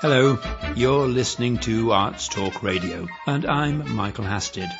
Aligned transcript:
Hello, 0.00 0.38
you're 0.76 1.08
listening 1.08 1.58
to 1.58 1.90
Arts 1.90 2.28
Talk 2.28 2.62
Radio, 2.62 3.08
and 3.26 3.44
I'm 3.44 3.96
Michael 3.96 4.26
Hasted. 4.26 4.70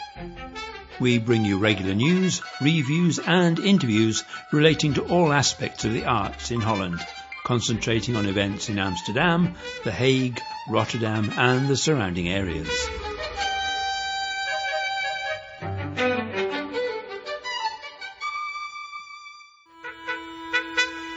We 1.01 1.19
bring 1.19 1.45
you 1.45 1.59
regular 1.59 1.93
news, 1.93 2.41
reviews, 2.61 3.19
and 3.19 3.59
interviews 3.59 4.23
relating 4.53 4.95
to 4.95 5.05
all 5.09 5.33
aspects 5.33 5.85
of 5.85 5.93
the 5.93 6.05
arts 6.05 6.53
in 6.53 6.61
Holland, 6.61 7.05
concentrating 7.43 8.15
on 8.15 8.27
events 8.27 8.69
in 8.69 8.79
Amsterdam, 8.79 9.57
The 9.83 9.91
Hague, 9.91 10.41
Rotterdam, 10.69 11.33
and 11.37 11.67
the 11.67 11.77
surrounding 11.77 12.29
areas. 12.29 12.71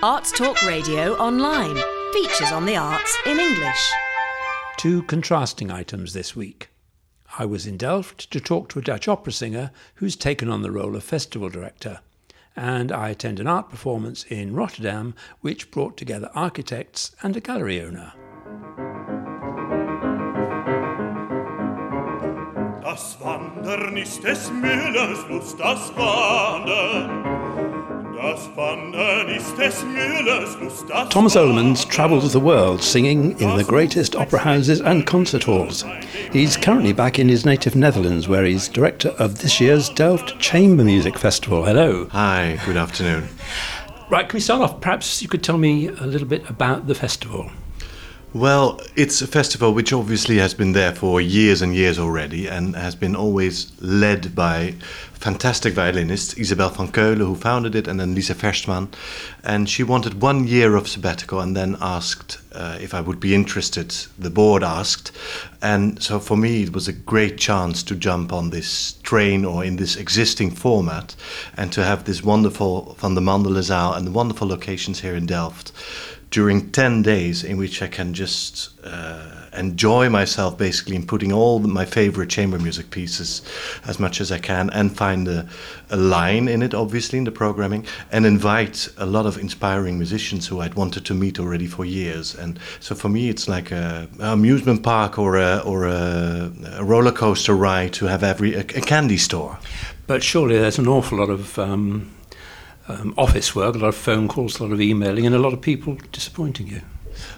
Arts 0.01 0.31
Talk 0.31 0.65
Radio 0.65 1.13
online. 1.17 2.00
Features 2.13 2.51
on 2.51 2.65
the 2.65 2.75
arts 2.75 3.17
in 3.25 3.39
English. 3.39 3.91
Two 4.75 5.03
contrasting 5.03 5.71
items 5.71 6.11
this 6.11 6.35
week. 6.35 6.69
I 7.39 7.45
was 7.45 7.65
in 7.65 7.77
Delft 7.77 8.29
to 8.31 8.41
talk 8.41 8.67
to 8.69 8.79
a 8.79 8.81
Dutch 8.81 9.07
opera 9.07 9.31
singer 9.31 9.71
who's 9.95 10.17
taken 10.17 10.49
on 10.49 10.61
the 10.61 10.71
role 10.71 10.97
of 10.97 11.05
festival 11.05 11.49
director. 11.49 12.01
And 12.53 12.91
I 12.91 13.09
attend 13.09 13.39
an 13.39 13.47
art 13.47 13.69
performance 13.69 14.25
in 14.25 14.53
Rotterdam 14.53 15.15
which 15.39 15.71
brought 15.71 15.95
together 15.95 16.29
architects 16.35 17.15
and 17.23 17.37
a 17.37 17.39
gallery 17.39 17.81
owner. 17.81 18.11
Das 22.83 23.17
Wandern 23.21 23.95
ist 23.95 24.21
des 24.21 24.51
Müllers 24.51 25.29
Lust, 25.29 25.57
das 25.59 25.95
Wandern. 25.95 27.30
Thomas 31.09 31.35
Oliemans 31.35 31.89
travels 31.89 32.31
the 32.31 32.39
world 32.39 32.83
singing 32.83 33.31
in 33.39 33.57
the 33.57 33.63
greatest 33.63 34.15
opera 34.15 34.37
houses 34.37 34.79
and 34.79 35.07
concert 35.07 35.43
halls. 35.43 35.83
He's 36.31 36.55
currently 36.55 36.93
back 36.93 37.17
in 37.17 37.27
his 37.29 37.47
native 37.47 37.75
Netherlands, 37.75 38.27
where 38.27 38.45
he's 38.45 38.67
director 38.67 39.09
of 39.17 39.39
this 39.39 39.59
year's 39.59 39.89
Delft 39.89 40.37
Chamber 40.37 40.83
Music 40.83 41.17
Festival. 41.17 41.65
Hello. 41.65 42.07
Hi, 42.09 42.59
good 42.63 42.77
afternoon. 42.77 43.27
Right, 44.11 44.29
can 44.29 44.37
we 44.37 44.41
start 44.41 44.61
off? 44.61 44.79
Perhaps 44.81 45.23
you 45.23 45.27
could 45.27 45.43
tell 45.43 45.57
me 45.57 45.87
a 45.87 46.05
little 46.05 46.27
bit 46.27 46.47
about 46.47 46.85
the 46.85 46.93
festival. 46.93 47.49
Well, 48.33 48.79
it's 48.95 49.21
a 49.21 49.27
festival 49.27 49.73
which 49.73 49.91
obviously 49.91 50.37
has 50.37 50.53
been 50.53 50.71
there 50.71 50.95
for 50.95 51.19
years 51.19 51.61
and 51.61 51.75
years 51.75 51.99
already 51.99 52.47
and 52.47 52.77
has 52.77 52.95
been 52.95 53.13
always 53.13 53.73
led 53.81 54.33
by 54.33 54.75
fantastic 55.11 55.73
violinists, 55.73 56.35
Isabelle 56.35 56.69
van 56.69 56.87
Keulen, 56.93 57.17
who 57.17 57.35
founded 57.35 57.75
it, 57.75 57.89
and 57.89 57.99
then 57.99 58.15
Liza 58.15 58.33
Ferschtman. 58.33 58.87
And 59.43 59.69
she 59.69 59.83
wanted 59.83 60.21
one 60.21 60.47
year 60.47 60.77
of 60.77 60.87
sabbatical 60.87 61.41
and 61.41 61.57
then 61.57 61.75
asked 61.81 62.37
uh, 62.53 62.77
if 62.79 62.93
I 62.93 63.01
would 63.01 63.19
be 63.19 63.35
interested. 63.35 63.93
The 64.17 64.29
board 64.29 64.63
asked. 64.63 65.11
And 65.61 66.01
so 66.01 66.17
for 66.17 66.37
me, 66.37 66.63
it 66.63 66.73
was 66.73 66.87
a 66.87 66.93
great 66.93 67.37
chance 67.37 67.83
to 67.83 67.95
jump 67.95 68.31
on 68.31 68.51
this 68.51 68.93
train 69.03 69.43
or 69.43 69.65
in 69.65 69.75
this 69.75 69.97
existing 69.97 70.51
format 70.51 71.17
and 71.57 71.73
to 71.73 71.83
have 71.83 72.05
this 72.05 72.23
wonderful 72.23 72.95
Van 72.97 73.13
der 73.13 73.19
Mandelenzaal 73.21 73.97
and 73.97 74.07
the 74.07 74.11
wonderful 74.11 74.47
locations 74.47 75.01
here 75.01 75.17
in 75.17 75.25
Delft 75.25 75.73
during 76.31 76.71
10 76.71 77.01
days 77.01 77.43
in 77.43 77.57
which 77.57 77.81
I 77.81 77.87
can 77.87 78.13
just 78.13 78.69
uh, 78.85 79.41
enjoy 79.53 80.09
myself 80.09 80.57
basically 80.57 80.95
in 80.95 81.05
putting 81.05 81.33
all 81.33 81.59
my 81.59 81.83
favorite 81.83 82.29
chamber 82.29 82.57
music 82.57 82.89
pieces 82.89 83.41
as 83.85 83.99
much 83.99 84.21
as 84.21 84.31
I 84.31 84.39
can 84.39 84.69
and 84.69 84.95
find 84.95 85.27
a, 85.27 85.47
a, 85.89 85.97
line 85.97 86.47
in 86.47 86.61
it, 86.61 86.73
obviously, 86.73 87.19
in 87.19 87.25
the 87.25 87.31
programming, 87.31 87.85
and 88.11 88.25
invite 88.25 88.87
a 88.97 89.05
lot 89.05 89.25
of 89.25 89.37
inspiring 89.37 89.97
musicians 89.97 90.47
who 90.47 90.61
I'd 90.61 90.75
wanted 90.75 91.05
to 91.05 91.13
meet 91.13 91.37
already 91.37 91.67
for 91.67 91.83
years. 91.83 92.33
And 92.33 92.57
so 92.79 92.95
for 92.95 93.09
me, 93.09 93.27
it's 93.29 93.49
like 93.49 93.71
a, 93.71 94.07
a 94.19 94.31
amusement 94.31 94.83
park 94.83 95.19
or 95.19 95.37
a, 95.37 95.57
or 95.65 95.85
a, 95.85 96.49
a, 96.75 96.83
roller 96.83 97.11
coaster 97.11 97.55
ride 97.55 97.91
to 97.93 98.05
have 98.05 98.23
every 98.23 98.55
a, 98.55 98.63
candy 98.63 99.17
store. 99.17 99.59
But 100.07 100.23
surely 100.23 100.57
there's 100.57 100.79
an 100.79 100.87
awful 100.87 101.17
lot 101.17 101.29
of 101.29 101.59
um 101.59 102.09
um, 102.87 103.13
office 103.17 103.55
work, 103.55 103.75
a 103.75 103.77
lot 103.77 103.87
of 103.89 103.95
phone 103.95 104.27
calls, 104.27 104.59
a 104.59 104.63
lot 104.63 104.73
of 104.73 104.81
emailing, 104.81 105.25
and 105.25 105.35
a 105.35 105.39
lot 105.39 105.53
of 105.53 105.61
people 105.61 105.97
disappointing 106.11 106.67
you. 106.67 106.81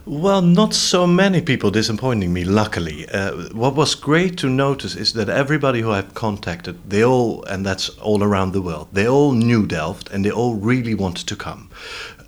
Well, 0.05 0.41
not 0.41 0.73
so 0.73 1.07
many 1.07 1.41
people 1.41 1.71
disappointing 1.71 2.31
me, 2.33 2.43
luckily. 2.43 3.07
Uh, 3.09 3.49
what 3.53 3.75
was 3.75 3.95
great 3.95 4.37
to 4.37 4.49
notice 4.49 4.95
is 4.95 5.13
that 5.13 5.29
everybody 5.29 5.81
who 5.81 5.91
I've 5.91 6.13
contacted, 6.13 6.89
they 6.89 7.03
all, 7.03 7.43
and 7.45 7.65
that's 7.65 7.89
all 7.99 8.23
around 8.23 8.53
the 8.53 8.61
world, 8.61 8.89
they 8.93 9.07
all 9.07 9.31
knew 9.31 9.65
Delft 9.65 10.09
and 10.11 10.23
they 10.23 10.31
all 10.31 10.55
really 10.55 10.93
wanted 10.93 11.27
to 11.27 11.35
come. 11.35 11.69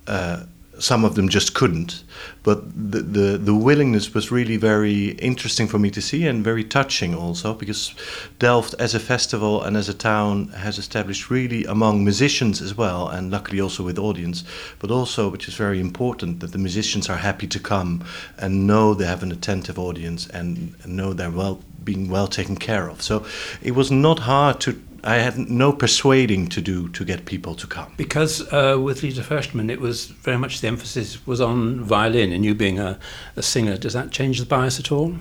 Uh, 0.07 0.43
some 0.79 1.05
of 1.05 1.15
them 1.15 1.29
just 1.29 1.53
couldn't. 1.53 2.03
But 2.43 2.63
the, 2.91 3.01
the, 3.01 3.37
the 3.37 3.55
willingness 3.55 4.13
was 4.13 4.31
really 4.31 4.57
very 4.57 5.09
interesting 5.11 5.67
for 5.67 5.79
me 5.79 5.89
to 5.91 6.01
see 6.01 6.27
and 6.27 6.43
very 6.43 6.63
touching 6.63 7.15
also 7.15 7.53
because 7.53 7.93
Delft 8.39 8.75
as 8.79 8.93
a 8.93 8.99
festival 8.99 9.63
and 9.63 9.75
as 9.75 9.89
a 9.89 9.93
town 9.93 10.49
has 10.49 10.77
established 10.77 11.29
really 11.29 11.65
among 11.65 12.03
musicians 12.03 12.61
as 12.61 12.75
well 12.75 13.07
and 13.07 13.31
luckily 13.31 13.59
also 13.59 13.83
with 13.83 13.97
audience, 13.97 14.43
but 14.79 14.91
also 14.91 15.29
which 15.29 15.47
is 15.47 15.55
very 15.55 15.79
important 15.79 16.39
that 16.39 16.51
the 16.51 16.57
musicians 16.57 17.09
are 17.09 17.17
happy 17.17 17.47
to 17.47 17.59
come 17.59 18.03
and 18.37 18.67
know 18.67 18.93
they 18.93 19.05
have 19.05 19.23
an 19.23 19.31
attentive 19.31 19.79
audience 19.79 20.27
and 20.27 20.75
know 20.85 21.13
they're 21.13 21.31
well 21.31 21.61
being 21.83 22.09
well 22.09 22.27
taken 22.27 22.57
care 22.57 22.89
of. 22.89 23.01
So 23.01 23.25
it 23.61 23.71
was 23.71 23.91
not 23.91 24.19
hard 24.19 24.59
to 24.61 24.81
I 25.05 25.17
had 25.17 25.37
no 25.37 25.71
persuading 25.71 26.47
to 26.47 26.61
do 26.61 26.89
to 26.89 27.05
get 27.05 27.25
people 27.25 27.53
to 27.55 27.67
come. 27.67 27.93
Because 27.95 28.41
uh, 28.51 28.79
with 28.81 29.03
Liza 29.03 29.21
Ferschtman, 29.21 29.69
it 29.69 29.79
was 29.79 30.07
very 30.07 30.37
much 30.37 30.61
the 30.61 30.67
emphasis 30.67 31.25
was 31.27 31.39
on 31.39 31.81
violin, 31.81 32.31
and 32.31 32.43
you 32.43 32.55
being 32.55 32.79
a, 32.79 32.97
a 33.35 33.43
singer, 33.43 33.77
does 33.77 33.93
that 33.93 34.09
change 34.11 34.39
the 34.39 34.45
bias 34.45 34.79
at 34.79 34.91
all? 34.91 35.13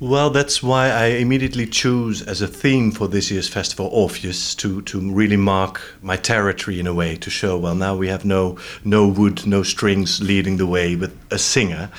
Well, 0.00 0.30
that's 0.30 0.62
why 0.62 0.90
I 0.90 1.06
immediately 1.06 1.66
choose 1.66 2.22
as 2.22 2.40
a 2.40 2.46
theme 2.46 2.92
for 2.92 3.08
this 3.08 3.32
year's 3.32 3.48
festival 3.48 3.88
Orpheus 3.88 4.54
to, 4.54 4.80
to 4.82 5.12
really 5.12 5.36
mark 5.36 5.80
my 6.00 6.14
territory 6.14 6.78
in 6.78 6.86
a 6.86 6.94
way 6.94 7.16
to 7.16 7.30
show 7.30 7.58
well 7.58 7.74
now 7.74 7.96
we 7.96 8.06
have 8.06 8.24
no 8.24 8.58
no 8.84 9.08
wood, 9.08 9.44
no 9.44 9.64
strings 9.64 10.22
leading 10.22 10.56
the 10.56 10.66
way, 10.66 10.94
with 10.94 11.18
a 11.32 11.38
singer, 11.38 11.90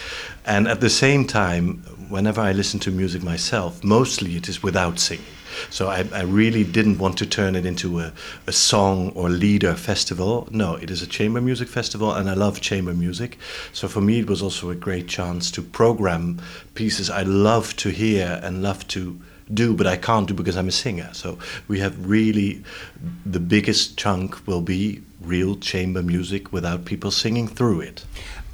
and 0.46 0.70
at 0.70 0.80
the 0.80 0.90
same 0.90 1.28
time, 1.28 1.80
whenever 2.08 2.40
I 2.40 2.54
listen 2.54 2.80
to 2.82 2.92
music 2.92 3.22
myself, 3.22 3.84
mostly 3.84 4.38
it 4.38 4.48
is 4.48 4.64
without 4.64 4.98
singing. 4.98 5.26
So 5.70 5.88
I, 5.88 6.08
I 6.14 6.24
really 6.24 6.64
didn't 6.64 6.98
want 6.98 7.18
to 7.20 7.26
turn 7.26 7.56
it 7.56 7.66
into 7.66 8.00
a, 8.00 8.14
a 8.48 8.52
song 8.52 9.12
or 9.16 9.30
leader 9.30 9.76
festival. 9.76 10.48
No, 10.52 10.76
it 10.76 10.90
is 10.90 11.02
a 11.02 11.08
chamber 11.08 11.42
music 11.42 11.68
festival, 11.68 12.14
and 12.14 12.30
I 12.30 12.34
love 12.34 12.62
chamber 12.62 12.94
music. 12.94 13.38
So 13.74 13.88
for 13.88 14.02
me, 14.02 14.20
it 14.20 14.30
was 14.30 14.42
also 14.42 14.70
a 14.70 14.76
great 14.76 15.08
chance 15.08 15.52
to 15.52 15.62
program 15.62 16.42
pieces 16.74 17.10
I 17.10 17.24
love 17.24 17.76
to 17.78 17.90
hear 17.90 18.40
and 18.44 18.64
love 18.64 18.88
to 18.90 19.20
do, 19.54 19.76
but 19.76 19.88
I 19.88 19.98
can't 19.98 20.28
do 20.28 20.34
because 20.34 20.56
I'm 20.56 20.68
a 20.68 20.72
singer. 20.72 21.10
So 21.14 21.38
we 21.68 21.80
have 21.80 22.08
really 22.08 22.64
the 23.26 23.40
biggest 23.40 23.98
chunk 23.98 24.46
will 24.48 24.62
be 24.62 25.02
real 25.22 25.56
chamber 25.56 26.02
music 26.02 26.54
without 26.54 26.86
people 26.86 27.12
singing 27.12 27.48
through 27.48 27.82
it. 27.82 28.06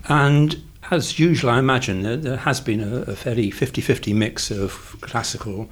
And 0.07 0.61
as 0.91 1.17
usual, 1.19 1.49
I 1.49 1.59
imagine 1.59 2.21
there 2.21 2.37
has 2.37 2.61
been 2.61 2.81
a, 2.81 3.11
a 3.11 3.15
fairly 3.15 3.51
50 3.51 3.81
50 3.81 4.13
mix 4.13 4.51
of 4.51 4.95
classical 5.01 5.69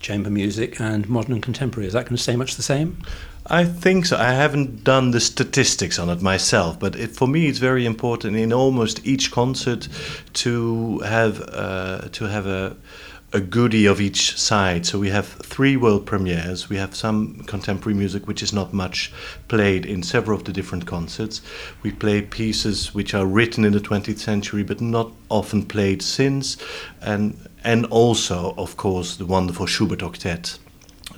chamber 0.00 0.30
music 0.30 0.80
and 0.80 1.08
modern 1.08 1.34
and 1.34 1.42
contemporary. 1.42 1.86
Is 1.86 1.92
that 1.92 2.04
going 2.04 2.16
to 2.16 2.22
stay 2.22 2.36
much 2.36 2.56
the 2.56 2.62
same? 2.62 3.02
I 3.46 3.64
think 3.64 4.06
so. 4.06 4.16
I 4.16 4.32
haven't 4.32 4.84
done 4.84 5.10
the 5.10 5.20
statistics 5.20 5.98
on 5.98 6.08
it 6.08 6.22
myself, 6.22 6.78
but 6.78 6.94
it, 6.96 7.10
for 7.10 7.26
me, 7.26 7.46
it's 7.46 7.58
very 7.58 7.86
important 7.86 8.36
in 8.36 8.52
almost 8.52 9.04
each 9.06 9.30
concert 9.30 9.88
to 10.34 10.98
have 11.00 11.42
uh, 11.48 12.08
to 12.12 12.24
have 12.24 12.46
a 12.46 12.76
a 13.32 13.40
goodie 13.40 13.86
of 13.86 14.00
each 14.00 14.36
side. 14.36 14.84
So 14.84 14.98
we 14.98 15.10
have 15.10 15.26
three 15.26 15.76
world 15.76 16.04
premieres. 16.04 16.68
We 16.68 16.76
have 16.76 16.96
some 16.96 17.44
contemporary 17.44 17.96
music 17.96 18.26
which 18.26 18.42
is 18.42 18.52
not 18.52 18.72
much 18.72 19.12
played 19.46 19.86
in 19.86 20.02
several 20.02 20.38
of 20.38 20.44
the 20.44 20.52
different 20.52 20.86
concerts. 20.86 21.40
We 21.82 21.92
play 21.92 22.22
pieces 22.22 22.92
which 22.92 23.14
are 23.14 23.26
written 23.26 23.64
in 23.64 23.72
the 23.72 23.80
20th 23.80 24.18
century 24.18 24.64
but 24.64 24.80
not 24.80 25.12
often 25.28 25.64
played 25.64 26.02
since, 26.02 26.56
and 27.00 27.36
and 27.64 27.86
also, 27.86 28.54
of 28.56 28.76
course, 28.76 29.16
the 29.16 29.26
wonderful 29.26 29.66
Schubert 29.66 30.00
Octet 30.00 30.58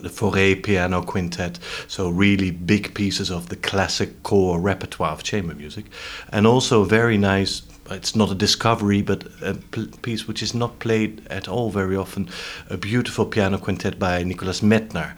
the 0.01 0.09
Fauré 0.09 0.61
piano 0.61 1.01
quintet, 1.01 1.61
so 1.87 2.09
really 2.09 2.51
big 2.51 2.93
pieces 2.93 3.31
of 3.31 3.51
the 3.51 3.57
classic 3.57 4.23
core 4.25 4.61
repertoire 4.61 5.13
of 5.13 5.23
chamber 5.23 5.55
music, 5.55 5.85
and 6.33 6.45
also 6.45 6.83
very 6.83 7.17
nice 7.17 7.63
it's 7.91 8.15
not 8.15 8.31
a 8.31 8.35
discovery, 8.35 9.03
but 9.03 9.27
a 9.43 9.55
piece 10.03 10.27
which 10.27 10.43
is 10.43 10.55
not 10.55 10.79
played 10.79 11.27
at 11.29 11.49
all 11.49 11.71
very 11.71 11.97
often. 11.97 12.29
A 12.71 12.77
beautiful 12.77 13.27
piano 13.27 13.59
quintet 13.59 13.99
by 13.99 14.23
Nicholas 14.23 14.61
Medtner, 14.61 15.17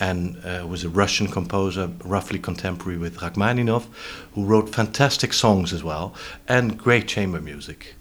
and 0.00 0.36
uh, 0.44 0.66
was 0.66 0.82
a 0.84 0.88
Russian 0.88 1.28
composer, 1.28 1.90
roughly 2.04 2.38
contemporary 2.38 2.98
with 2.98 3.18
Rachmaninoff, 3.18 3.86
who 4.34 4.44
wrote 4.44 4.74
fantastic 4.74 5.32
songs 5.32 5.72
as 5.72 5.84
well 5.84 6.14
and 6.48 6.78
great 6.78 7.06
chamber 7.06 7.40
music. 7.40 7.95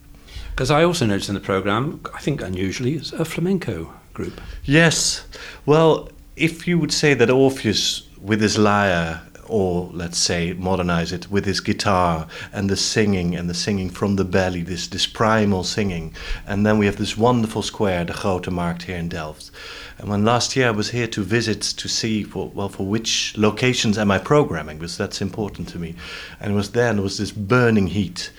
Because 0.56 0.72
I 0.72 0.86
also 0.86 1.06
noticed 1.06 1.28
in 1.28 1.36
the 1.36 1.42
program, 1.42 2.00
I 2.14 2.20
think 2.20 2.42
unusually, 2.42 2.94
it's 2.94 3.12
a 3.12 3.26
flamenco 3.26 3.94
group. 4.14 4.40
Yes. 4.64 5.28
Well, 5.66 6.08
if 6.38 6.66
you 6.66 6.80
would 6.80 6.94
say 6.94 7.14
that 7.14 7.30
Orpheus 7.30 8.08
with 8.22 8.40
his 8.40 8.58
lyre 8.58 9.22
or 9.48 9.90
let's 9.92 10.18
say 10.18 10.54
modernize 10.54 11.12
it 11.12 11.30
with 11.30 11.46
his 11.46 11.60
guitar 11.60 12.28
and 12.54 12.70
the 12.70 12.78
singing 12.78 13.36
and 13.36 13.50
the 13.50 13.54
singing 13.54 13.90
from 13.90 14.16
the 14.16 14.24
belly, 14.24 14.62
this 14.62 14.88
this 14.88 15.06
primal 15.06 15.66
singing. 15.66 16.16
And 16.48 16.66
then 16.66 16.78
we 16.78 16.86
have 16.86 16.96
this 16.96 17.18
wonderful 17.18 17.62
square, 17.62 18.06
the 18.06 18.14
Grote 18.14 18.50
Markt 18.50 18.84
here 18.84 18.96
in 18.98 19.10
Delft. 19.10 19.52
And 19.98 20.08
when 20.08 20.24
last 20.24 20.56
year 20.56 20.68
I 20.68 20.72
was 20.72 20.92
here 20.92 21.08
to 21.08 21.22
visit 21.22 21.62
to 21.62 21.90
see 21.90 22.24
for 22.24 22.48
well 22.48 22.70
for 22.70 22.86
which 22.86 23.38
locations 23.38 23.98
am 23.98 24.10
I 24.10 24.20
programming 24.20 24.78
because 24.78 24.98
that's 24.98 25.22
important 25.22 25.68
to 25.70 25.80
me, 25.80 25.96
and 26.40 26.54
it 26.54 26.56
was 26.56 26.72
then 26.72 26.96
there 26.96 27.04
was 27.04 27.18
this 27.18 27.32
burning 27.32 27.88
heat, 27.88 28.32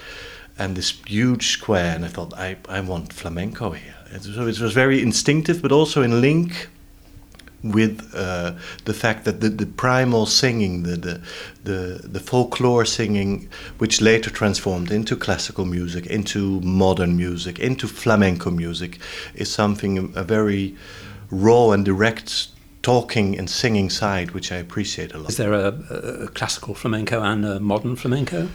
and 0.58 0.76
this 0.76 0.90
huge 1.06 1.48
square, 1.48 1.94
and 1.94 2.04
I 2.04 2.08
thought 2.08 2.32
I 2.34 2.56
I 2.68 2.80
want 2.80 3.12
flamenco 3.12 3.70
here. 3.70 3.94
And 4.12 4.22
so 4.22 4.46
it 4.46 4.60
was 4.60 4.72
very 4.72 5.02
instinctive, 5.02 5.60
but 5.60 5.72
also 5.72 6.02
in 6.02 6.20
link 6.20 6.68
with 7.62 8.12
uh, 8.14 8.52
the 8.84 8.94
fact 8.94 9.24
that 9.24 9.40
the, 9.40 9.48
the 9.48 9.66
primal 9.66 10.26
singing, 10.26 10.84
the, 10.84 10.96
the, 10.96 11.20
the, 11.64 12.08
the 12.08 12.20
folklore 12.20 12.84
singing, 12.84 13.48
which 13.78 14.00
later 14.00 14.30
transformed 14.30 14.90
into 14.90 15.16
classical 15.16 15.64
music, 15.64 16.06
into 16.06 16.60
modern 16.60 17.16
music, 17.16 17.58
into 17.58 17.88
flamenco 17.88 18.50
music, 18.50 18.98
is 19.34 19.50
something 19.50 20.12
a 20.14 20.22
very 20.22 20.76
raw 21.30 21.70
and 21.70 21.84
direct 21.84 22.48
talking 22.82 23.36
and 23.36 23.50
singing 23.50 23.90
side, 23.90 24.30
which 24.30 24.52
I 24.52 24.56
appreciate 24.56 25.12
a 25.12 25.18
lot. 25.18 25.30
Is 25.30 25.36
there 25.36 25.52
a, 25.52 25.68
a 26.24 26.28
classical 26.28 26.74
flamenco 26.74 27.20
and 27.20 27.44
a 27.44 27.58
modern 27.58 27.96
flamenco? 27.96 28.48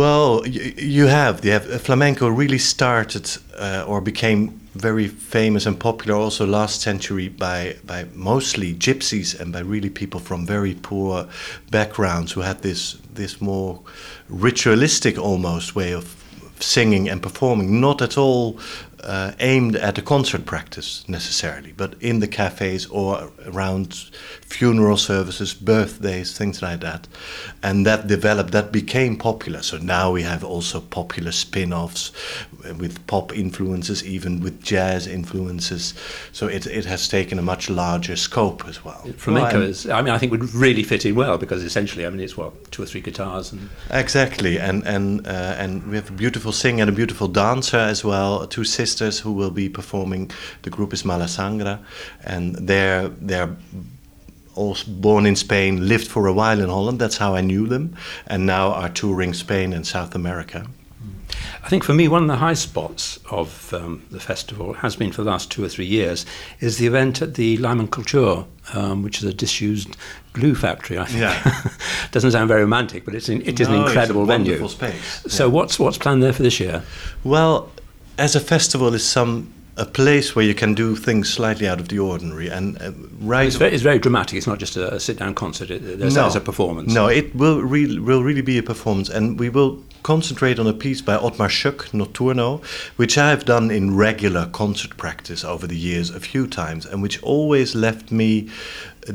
Well, 0.00 0.46
you 0.46 1.08
have. 1.08 1.44
You 1.44 1.52
have 1.52 1.82
flamenco 1.82 2.26
really 2.26 2.56
started 2.56 3.30
uh, 3.58 3.84
or 3.86 4.00
became 4.00 4.58
very 4.74 5.08
famous 5.08 5.66
and 5.66 5.78
popular 5.78 6.14
also 6.14 6.46
last 6.46 6.80
century 6.80 7.28
by 7.28 7.76
by 7.84 8.06
mostly 8.14 8.72
gypsies 8.72 9.38
and 9.38 9.52
by 9.52 9.60
really 9.60 9.90
people 9.90 10.18
from 10.18 10.46
very 10.46 10.74
poor 10.74 11.26
backgrounds 11.70 12.32
who 12.32 12.40
had 12.40 12.62
this 12.62 12.96
this 13.14 13.42
more 13.42 13.78
ritualistic 14.30 15.18
almost 15.18 15.76
way 15.76 15.92
of 15.92 16.04
singing 16.62 17.08
and 17.10 17.22
performing, 17.22 17.80
not 17.80 18.02
at 18.02 18.16
all 18.16 18.58
uh, 19.04 19.32
aimed 19.40 19.76
at 19.76 19.98
a 19.98 20.02
concert 20.02 20.44
practice 20.44 21.04
necessarily, 21.08 21.72
but 21.72 21.94
in 22.00 22.20
the 22.20 22.28
cafes 22.28 22.86
or 22.86 23.30
around 23.46 23.94
funeral 24.42 24.96
services, 24.96 25.54
birthdays, 25.54 26.36
things 26.36 26.60
like 26.60 26.80
that. 26.80 27.08
And 27.62 27.86
that 27.86 28.06
developed, 28.06 28.52
that 28.52 28.72
became 28.72 29.16
popular. 29.16 29.62
So 29.62 29.78
now 29.78 30.12
we 30.12 30.22
have 30.22 30.44
also 30.44 30.80
popular 30.80 31.32
spin 31.32 31.72
offs 31.72 32.12
with 32.78 33.06
pop 33.06 33.34
influences, 33.36 34.04
even 34.04 34.40
with 34.40 34.62
jazz 34.62 35.06
influences. 35.06 35.94
So 36.32 36.46
it, 36.46 36.66
it 36.66 36.84
has 36.84 37.08
taken 37.08 37.38
a 37.38 37.42
much 37.42 37.70
larger 37.70 38.16
scope 38.16 38.66
as 38.68 38.84
well. 38.84 39.08
Flamenco 39.16 39.60
well, 39.60 39.68
is, 39.68 39.88
I 39.88 40.02
mean, 40.02 40.12
I 40.12 40.18
think 40.18 40.32
would 40.32 40.52
really 40.54 40.82
fit 40.82 41.06
in 41.06 41.14
well 41.14 41.38
because 41.38 41.62
essentially, 41.62 42.04
I 42.04 42.10
mean, 42.10 42.20
it's 42.20 42.36
what, 42.36 42.70
two 42.70 42.82
or 42.82 42.86
three 42.86 43.00
guitars. 43.00 43.52
and 43.52 43.70
Exactly. 43.90 44.58
And, 44.58 44.86
and, 44.86 45.26
uh, 45.26 45.54
and 45.58 45.86
we 45.86 45.96
have 45.96 46.10
a 46.10 46.12
beautiful 46.12 46.52
singer 46.52 46.82
and 46.82 46.90
a 46.90 46.94
beautiful 46.94 47.28
dancer 47.28 47.78
as 47.78 48.04
well, 48.04 48.46
two 48.46 48.64
sisters 48.64 48.89
who 48.98 49.32
will 49.32 49.50
be 49.50 49.68
performing. 49.68 50.30
The 50.62 50.70
group 50.70 50.92
is 50.92 51.02
Malasangra, 51.02 51.78
and 52.24 52.54
they're, 52.54 53.08
they're 53.08 53.56
all 54.54 54.76
born 54.86 55.26
in 55.26 55.36
Spain, 55.36 55.88
lived 55.88 56.08
for 56.08 56.26
a 56.26 56.32
while 56.32 56.60
in 56.60 56.68
Holland. 56.68 56.98
That's 56.98 57.16
how 57.16 57.34
I 57.34 57.40
knew 57.40 57.66
them, 57.66 57.96
and 58.26 58.46
now 58.46 58.72
are 58.72 58.88
touring 58.88 59.34
Spain 59.34 59.72
and 59.72 59.86
South 59.86 60.14
America. 60.14 60.66
I 61.62 61.68
think 61.68 61.84
for 61.84 61.92
me, 61.92 62.08
one 62.08 62.22
of 62.22 62.28
the 62.28 62.36
high 62.36 62.54
spots 62.54 63.18
of 63.30 63.72
um, 63.74 64.02
the 64.10 64.20
festival 64.20 64.72
has 64.74 64.96
been 64.96 65.12
for 65.12 65.22
the 65.22 65.30
last 65.30 65.50
two 65.50 65.62
or 65.62 65.68
three 65.68 65.86
years 65.86 66.24
is 66.58 66.78
the 66.78 66.86
event 66.86 67.20
at 67.20 67.34
the 67.34 67.58
Lijm 67.58 67.80
en 67.80 67.88
Cultuur, 67.88 68.46
um, 68.72 69.02
which 69.02 69.18
is 69.18 69.24
a 69.24 69.32
disused 69.32 69.96
glue 70.32 70.54
factory. 70.54 70.98
I 70.98 71.04
think 71.04 71.20
yeah. 71.20 71.70
doesn't 72.12 72.32
sound 72.32 72.48
very 72.48 72.62
romantic, 72.62 73.04
but 73.04 73.14
it's 73.14 73.28
in, 73.28 73.42
it 73.42 73.60
is 73.60 73.68
no, 73.68 73.74
an 73.74 73.86
incredible 73.86 74.24
venue. 74.24 74.66
Space. 74.68 75.24
So 75.28 75.46
yeah. 75.46 75.52
what's 75.52 75.78
what's 75.78 75.98
planned 75.98 76.22
there 76.22 76.32
for 76.32 76.42
this 76.42 76.60
year? 76.60 76.82
Well, 77.24 77.70
as 78.20 78.36
a 78.36 78.40
festival, 78.40 78.94
is 78.94 79.04
some 79.04 79.52
a 79.76 79.86
place 79.86 80.36
where 80.36 80.44
you 80.44 80.54
can 80.54 80.74
do 80.74 80.94
things 80.94 81.32
slightly 81.32 81.66
out 81.66 81.80
of 81.80 81.88
the 81.88 81.98
ordinary 81.98 82.48
and 82.48 82.76
uh, 82.82 82.90
right 83.20 83.46
it's 83.46 83.56
very, 83.56 83.72
it's 83.72 83.82
very, 83.82 83.98
dramatic. 83.98 84.36
It's 84.36 84.46
not 84.46 84.58
just 84.58 84.76
a, 84.76 84.94
a 84.94 85.00
sit 85.00 85.18
down 85.18 85.34
concert. 85.34 85.70
It, 85.70 85.98
there's, 85.98 86.16
no, 86.16 86.28
a 86.28 86.40
performance. 86.40 86.92
No 86.92 87.06
it 87.06 87.34
will 87.34 87.62
really 87.62 87.98
will 87.98 88.22
really 88.22 88.42
be 88.42 88.58
a 88.58 88.62
performance 88.62 89.08
and 89.08 89.40
we 89.40 89.48
will 89.48 89.82
concentrate 90.02 90.58
on 90.58 90.66
a 90.66 90.72
piece 90.72 91.00
by 91.00 91.16
Othmar 91.16 91.48
Schoeck, 91.48 91.90
Notturno, 91.92 92.64
which 92.96 93.18
I 93.18 93.30
have 93.30 93.44
done 93.44 93.70
in 93.70 93.96
regular 93.96 94.46
concert 94.46 94.96
practice 94.96 95.44
over 95.44 95.66
the 95.66 95.76
years 95.76 96.10
a 96.10 96.20
few 96.20 96.46
times, 96.46 96.86
and 96.86 97.02
which 97.02 97.22
always 97.22 97.74
left 97.74 98.10
me 98.10 98.48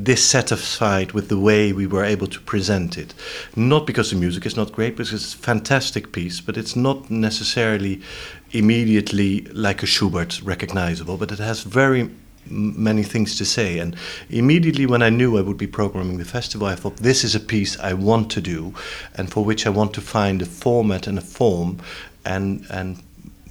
dissatisfied 0.01 1.11
with 1.11 1.29
the 1.29 1.39
way 1.39 1.71
we 1.71 1.87
were 1.87 2.03
able 2.03 2.27
to 2.27 2.39
present 2.41 2.97
it. 2.97 3.13
Not 3.55 3.85
because 3.85 4.09
the 4.09 4.15
music 4.15 4.45
is 4.45 4.57
not 4.57 4.71
great, 4.71 4.95
because 4.95 5.13
it's 5.13 5.33
a 5.33 5.37
fantastic 5.37 6.11
piece, 6.11 6.41
but 6.41 6.57
it's 6.57 6.75
not 6.75 7.09
necessarily 7.09 8.01
immediately 8.51 9.41
like 9.51 9.83
a 9.83 9.85
Schubert 9.85 10.41
recognizable, 10.41 11.17
but 11.17 11.31
it 11.31 11.39
has 11.39 11.63
very 11.63 12.09
many 12.47 13.03
things 13.03 13.35
to 13.37 13.45
say. 13.45 13.79
And 13.79 13.95
immediately 14.29 14.85
when 14.85 15.01
I 15.01 15.09
knew 15.09 15.37
I 15.37 15.41
would 15.41 15.57
be 15.57 15.67
programming 15.67 16.17
the 16.17 16.25
festival, 16.25 16.67
I 16.67 16.75
thought 16.75 16.97
this 16.97 17.23
is 17.23 17.35
a 17.35 17.39
piece 17.39 17.79
I 17.79 17.93
want 17.93 18.31
to 18.31 18.41
do, 18.41 18.73
and 19.15 19.31
for 19.31 19.43
which 19.43 19.65
I 19.65 19.69
want 19.69 19.93
to 19.93 20.01
find 20.01 20.41
a 20.41 20.45
format 20.45 21.07
and 21.07 21.17
a 21.17 21.21
form, 21.21 21.79
and 22.23 22.65
and 22.69 23.01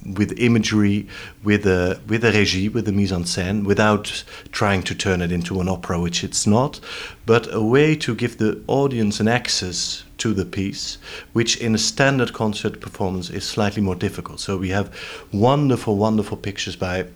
with 0.05 0.39
imagery, 0.39 1.07
with 1.43 1.65
a 1.65 1.99
with 2.07 2.23
a 2.23 2.31
regie, 2.31 2.69
with 2.69 2.87
a 2.87 2.91
mise 2.91 3.11
en 3.11 3.23
scène, 3.23 3.65
without 3.65 4.23
trying 4.51 4.83
to 4.83 4.95
turn 4.95 5.21
it 5.21 5.31
into 5.31 5.59
an 5.59 5.67
opera, 5.67 5.99
which 5.99 6.23
it's 6.23 6.45
not, 6.45 6.79
but 7.25 7.51
a 7.53 7.61
way 7.61 7.95
to 7.95 8.13
give 8.13 8.37
the 8.37 8.61
audience 8.67 9.19
an 9.19 9.27
access 9.27 10.03
to 10.17 10.33
the 10.33 10.45
piece, 10.45 10.97
which 11.33 11.57
in 11.57 11.75
a 11.75 11.79
standard 11.79 12.33
concert 12.33 12.79
performance 12.79 13.29
is 13.29 13.43
slightly 13.43 13.81
more 13.81 13.95
difficult. 13.95 14.39
So 14.39 14.57
we 14.57 14.69
have 14.69 14.95
wonderful, 15.31 15.97
wonderful 15.97 16.37
pictures 16.37 16.75
by 16.75 17.07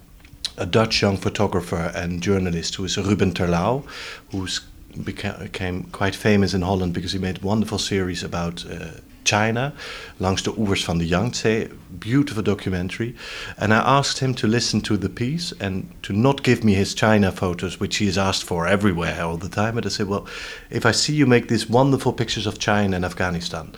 a 0.60 0.66
Dutch 0.66 1.02
young 1.02 1.18
photographer 1.18 1.92
and 1.96 2.22
journalist 2.22 2.76
who 2.76 2.86
is 2.86 2.98
Ruben 2.98 3.34
Terlou, 3.34 3.84
who's 4.32 4.62
became 5.04 5.84
quite 5.92 6.16
famous 6.16 6.54
in 6.54 6.62
Holland 6.62 6.94
because 6.94 7.14
he 7.14 7.20
made 7.20 7.42
wonderful 7.42 7.78
series 7.78 8.24
about 8.24 8.66
uh, 8.66 8.88
China, 9.24 9.74
langs 10.20 10.42
de 10.42 10.52
oevers 10.52 10.84
van 10.84 10.98
de 10.98 11.06
Yangtze, 11.06 11.70
beautiful 12.00 12.42
documentary. 12.42 13.16
And 13.58 13.72
I 13.74 13.78
asked 13.78 14.20
him 14.20 14.34
to 14.36 14.48
listen 14.48 14.82
to 14.82 14.98
the 14.98 15.10
piece 15.10 15.54
and 15.60 15.86
to 16.04 16.14
not 16.14 16.44
give 16.44 16.64
me 16.64 16.74
his 16.74 16.94
China 16.96 17.32
photos, 17.32 17.80
which 17.80 17.98
he 17.98 18.08
is 18.08 18.18
asked 18.18 18.44
for 18.44 18.68
everywhere 18.68 19.22
all 19.24 19.38
the 19.38 19.50
time. 19.50 19.78
And 19.78 19.86
I 19.86 19.90
said, 19.90 20.08
well, 20.08 20.26
if 20.70 20.86
I 20.86 20.92
see 20.92 21.14
you 21.14 21.28
make 21.28 21.48
these 21.48 21.70
wonderful 21.70 22.14
pictures 22.14 22.48
of 22.48 22.58
China 22.58 22.96
and 22.96 23.06
Afghanistan, 23.06 23.72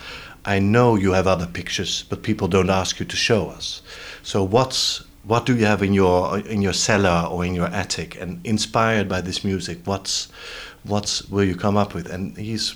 I 0.45 0.59
know 0.59 0.95
you 0.95 1.11
have 1.11 1.27
other 1.27 1.47
pictures, 1.47 2.05
but 2.09 2.23
people 2.23 2.47
don't 2.47 2.69
ask 2.69 2.99
you 2.99 3.05
to 3.05 3.15
show 3.15 3.49
us. 3.49 3.81
So 4.23 4.43
what's 4.43 5.03
what 5.23 5.45
do 5.45 5.55
you 5.55 5.65
have 5.65 5.83
in 5.83 5.93
your 5.93 6.39
in 6.39 6.61
your 6.61 6.73
cellar 6.73 7.27
or 7.29 7.45
in 7.45 7.53
your 7.53 7.67
attic? 7.67 8.19
And 8.19 8.45
inspired 8.45 9.07
by 9.07 9.21
this 9.21 9.43
music 9.43 9.79
what's 9.85 10.29
what's 10.83 11.29
will 11.29 11.43
you 11.43 11.55
come 11.55 11.77
up 11.77 11.93
with? 11.93 12.09
And 12.09 12.35
he's 12.37 12.75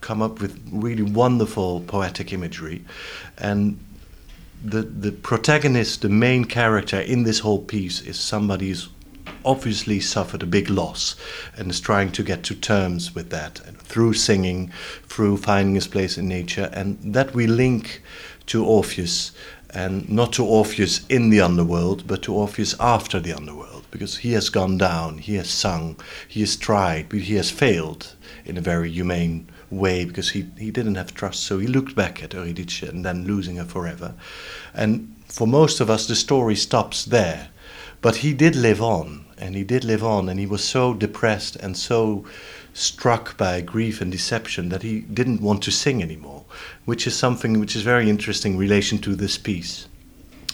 come 0.00 0.22
up 0.22 0.40
with 0.40 0.60
really 0.70 1.02
wonderful 1.02 1.80
poetic 1.80 2.32
imagery. 2.32 2.84
And 3.38 3.78
the 4.62 4.82
the 4.82 5.12
protagonist 5.12 6.02
the 6.02 6.08
main 6.08 6.44
character 6.44 7.00
in 7.00 7.24
this 7.24 7.40
whole 7.40 7.62
piece 7.62 8.02
is 8.02 8.18
somebody 8.18 8.68
who's 8.68 8.88
obviously 9.44 10.00
suffered 10.00 10.42
a 10.42 10.46
big 10.46 10.68
loss 10.68 11.14
and 11.56 11.70
is 11.70 11.80
trying 11.80 12.10
to 12.10 12.22
get 12.22 12.42
to 12.42 12.54
terms 12.54 13.14
with 13.14 13.30
that 13.30 13.58
through 13.78 14.12
singing 14.12 14.70
through 15.04 15.36
finding 15.36 15.74
his 15.74 15.86
place 15.86 16.18
in 16.18 16.28
nature. 16.28 16.68
And 16.72 16.98
that 17.14 17.32
we 17.32 17.46
link 17.46 18.02
to 18.46 18.64
Orpheus 18.64 19.32
and 19.76 20.08
not 20.08 20.32
to 20.32 20.42
Orpheus 20.42 21.06
in 21.08 21.28
the 21.28 21.42
underworld, 21.42 22.06
but 22.06 22.22
to 22.22 22.32
Orpheus 22.32 22.74
after 22.80 23.20
the 23.20 23.34
underworld, 23.34 23.84
because 23.90 24.16
he 24.16 24.32
has 24.32 24.48
gone 24.48 24.78
down, 24.78 25.18
he 25.18 25.34
has 25.34 25.50
sung, 25.50 26.00
he 26.26 26.40
has 26.40 26.56
tried, 26.56 27.10
but 27.10 27.18
he 27.20 27.34
has 27.34 27.50
failed 27.50 28.16
in 28.46 28.56
a 28.56 28.62
very 28.62 28.90
humane 28.90 29.46
way 29.68 30.06
because 30.06 30.30
he, 30.30 30.46
he 30.56 30.70
didn't 30.70 30.94
have 30.94 31.12
trust. 31.12 31.42
So 31.42 31.58
he 31.58 31.66
looked 31.66 31.94
back 31.94 32.22
at 32.22 32.32
Eurydice 32.32 32.84
and 32.84 33.04
then 33.04 33.26
losing 33.26 33.56
her 33.56 33.66
forever. 33.66 34.14
And 34.72 35.14
for 35.26 35.46
most 35.46 35.78
of 35.80 35.90
us, 35.90 36.06
the 36.06 36.16
story 36.16 36.56
stops 36.56 37.04
there. 37.04 37.50
But 38.00 38.16
he 38.16 38.32
did 38.32 38.56
live 38.56 38.80
on, 38.80 39.26
and 39.36 39.54
he 39.54 39.64
did 39.64 39.84
live 39.84 40.02
on, 40.02 40.30
and 40.30 40.40
he 40.40 40.46
was 40.46 40.64
so 40.64 40.94
depressed 40.94 41.56
and 41.56 41.76
so 41.76 42.24
struck 42.76 43.38
by 43.38 43.62
grief 43.62 44.02
and 44.02 44.12
deception 44.12 44.68
that 44.68 44.82
he 44.82 45.00
didn't 45.00 45.40
want 45.40 45.62
to 45.62 45.70
sing 45.70 46.02
anymore, 46.02 46.44
which 46.84 47.06
is 47.06 47.16
something 47.16 47.58
which 47.58 47.74
is 47.74 47.82
very 47.82 48.10
interesting 48.10 48.52
in 48.52 48.58
relation 48.58 48.98
to 48.98 49.16
this 49.16 49.38
piece. 49.38 49.88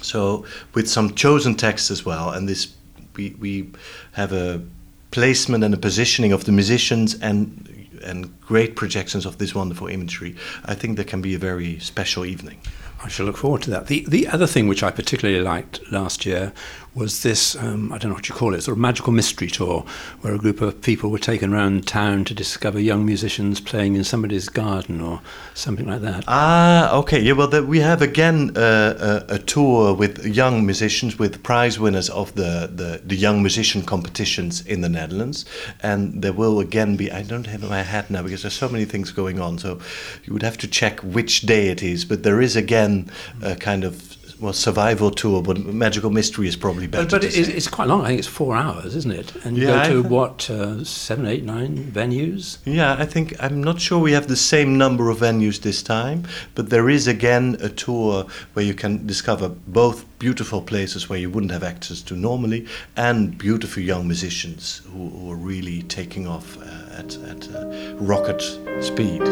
So, 0.02 0.46
with 0.72 0.88
some 0.88 1.14
chosen 1.14 1.56
text 1.56 1.90
as 1.90 2.04
well, 2.04 2.30
and 2.30 2.48
this 2.48 2.74
we, 3.16 3.30
we 3.40 3.70
have 4.12 4.32
a 4.32 4.62
placement 5.10 5.64
and 5.64 5.74
a 5.74 5.76
positioning 5.76 6.32
of 6.32 6.44
the 6.44 6.52
musicians 6.52 7.14
and 7.20 7.68
and 8.04 8.40
great 8.40 8.74
projections 8.74 9.26
of 9.26 9.38
this 9.38 9.54
wonderful 9.54 9.86
imagery. 9.86 10.34
I 10.64 10.74
think 10.74 10.96
there 10.96 11.04
can 11.04 11.22
be 11.22 11.34
a 11.34 11.38
very 11.38 11.78
special 11.78 12.24
evening. 12.24 12.58
I 13.04 13.08
shall 13.08 13.26
look 13.26 13.36
forward 13.36 13.62
to 13.62 13.70
that. 13.70 13.86
The 13.88 14.04
the 14.08 14.28
other 14.28 14.46
thing 14.46 14.68
which 14.68 14.82
I 14.82 14.90
particularly 14.90 15.42
liked 15.42 15.80
last 15.90 16.24
year 16.24 16.52
was 16.94 17.22
this 17.22 17.56
um, 17.56 17.92
I 17.92 17.99
don't 17.99 18.11
know 18.11 18.14
what 18.14 18.28
you 18.28 18.34
call 18.34 18.54
it, 18.54 18.62
sort 18.62 18.76
of 18.76 18.80
magical 18.80 19.12
mystery 19.12 19.49
tour, 19.49 19.84
where 20.20 20.34
a 20.34 20.38
group 20.38 20.61
of 20.61 20.82
people 20.82 21.11
were 21.11 21.18
taken 21.18 21.54
around 21.54 21.87
town 21.87 22.25
to 22.26 22.34
discover 22.34 22.78
young 22.78 23.06
musicians 23.06 23.61
playing 23.61 23.96
in 23.96 24.04
somebody's 24.04 24.49
garden 24.49 25.00
or 25.00 25.22
something 25.54 25.87
like 25.87 26.02
that. 26.02 26.25
Ah, 26.28 26.94
okay. 26.96 27.20
Yeah, 27.20 27.32
well, 27.32 27.49
the, 27.49 27.62
we 27.62 27.80
have 27.80 28.02
again 28.02 28.56
uh, 28.56 29.25
a, 29.28 29.34
a, 29.37 29.38
tour 29.38 29.94
with 29.94 30.25
young 30.26 30.66
musicians, 30.66 31.18
with 31.18 31.42
prize 31.42 31.78
winners 31.78 32.11
of 32.11 32.34
the, 32.34 32.70
the, 32.72 33.00
the 33.04 33.16
young 33.16 33.42
musician 33.42 33.82
competitions 33.82 34.64
in 34.66 34.82
the 34.82 34.88
Netherlands, 34.88 35.46
and 35.80 36.20
there 36.20 36.32
will 36.32 36.61
again 36.61 36.96
be. 36.96 37.11
I 37.11 37.22
don't 37.22 37.46
have 37.46 37.62
my 37.68 37.82
hat 37.82 38.11
now 38.11 38.22
because 38.22 38.42
there's 38.42 38.54
so 38.54 38.68
many 38.68 38.84
things 38.84 39.12
going 39.12 39.40
on, 39.40 39.58
so 39.58 39.80
you 40.25 40.32
would 40.34 40.42
have 40.42 40.58
to 40.58 40.68
check 40.68 41.00
which 41.00 41.42
day 41.42 41.68
it 41.68 41.82
is. 41.82 42.04
But 42.04 42.22
there 42.22 42.42
is 42.42 42.54
again 42.54 43.11
a 43.40 43.56
kind 43.56 43.84
of 43.84 44.18
well, 44.42 44.52
survival 44.52 45.12
tour, 45.12 45.40
but 45.40 45.64
magical 45.64 46.11
mystery 46.11 46.49
is 46.49 46.56
probably 46.56 46.88
better. 46.88 47.04
But, 47.04 47.22
but 47.22 47.25
it, 47.25 47.49
it's 47.49 47.68
quite 47.68 47.87
long. 47.87 48.02
I 48.02 48.08
think 48.08 48.18
it's 48.18 48.28
four 48.28 48.56
hours, 48.56 48.96
isn't 48.96 49.12
it? 49.12 49.32
And 49.44 49.56
you 49.56 49.68
yeah, 49.68 49.88
go 49.88 50.02
to 50.02 50.08
what 50.08 50.50
uh, 50.50 50.82
seven, 50.82 51.26
eight, 51.26 51.44
nine 51.44 51.78
venues? 51.78 52.58
Yeah, 52.64 52.96
I 52.99 53.06
think 53.06 53.37
I'm 53.38 53.62
not 53.62 53.80
sure 53.80 54.00
we 54.00 54.12
have 54.12 54.26
the 54.26 54.37
same 54.37 54.76
number 54.76 55.11
of 55.11 55.18
venues 55.18 55.61
this 55.61 55.80
time, 55.80 56.26
but 56.56 56.70
there 56.70 56.90
is 56.90 57.06
again 57.06 57.56
a 57.61 57.68
tour 57.68 58.26
where 58.54 58.64
you 58.64 58.75
can 58.75 59.06
discover 59.06 59.49
both 59.49 60.04
beautiful 60.18 60.61
places 60.61 61.08
where 61.08 61.20
you 61.20 61.30
wouldn't 61.30 61.52
have 61.52 61.62
access 61.62 62.02
to 62.02 62.16
normally, 62.16 62.66
and 62.96 63.38
beautiful 63.38 63.80
young 63.80 64.08
musicians 64.08 64.82
who, 64.87 65.08
who 65.08 65.30
are 65.30 65.37
really 65.37 65.82
taking 65.84 66.26
off 66.26 66.58
uh, 66.58 66.99
at, 66.99 67.16
at 67.18 67.49
uh, 67.54 67.94
rocket 68.00 68.42
speed. 68.82 69.22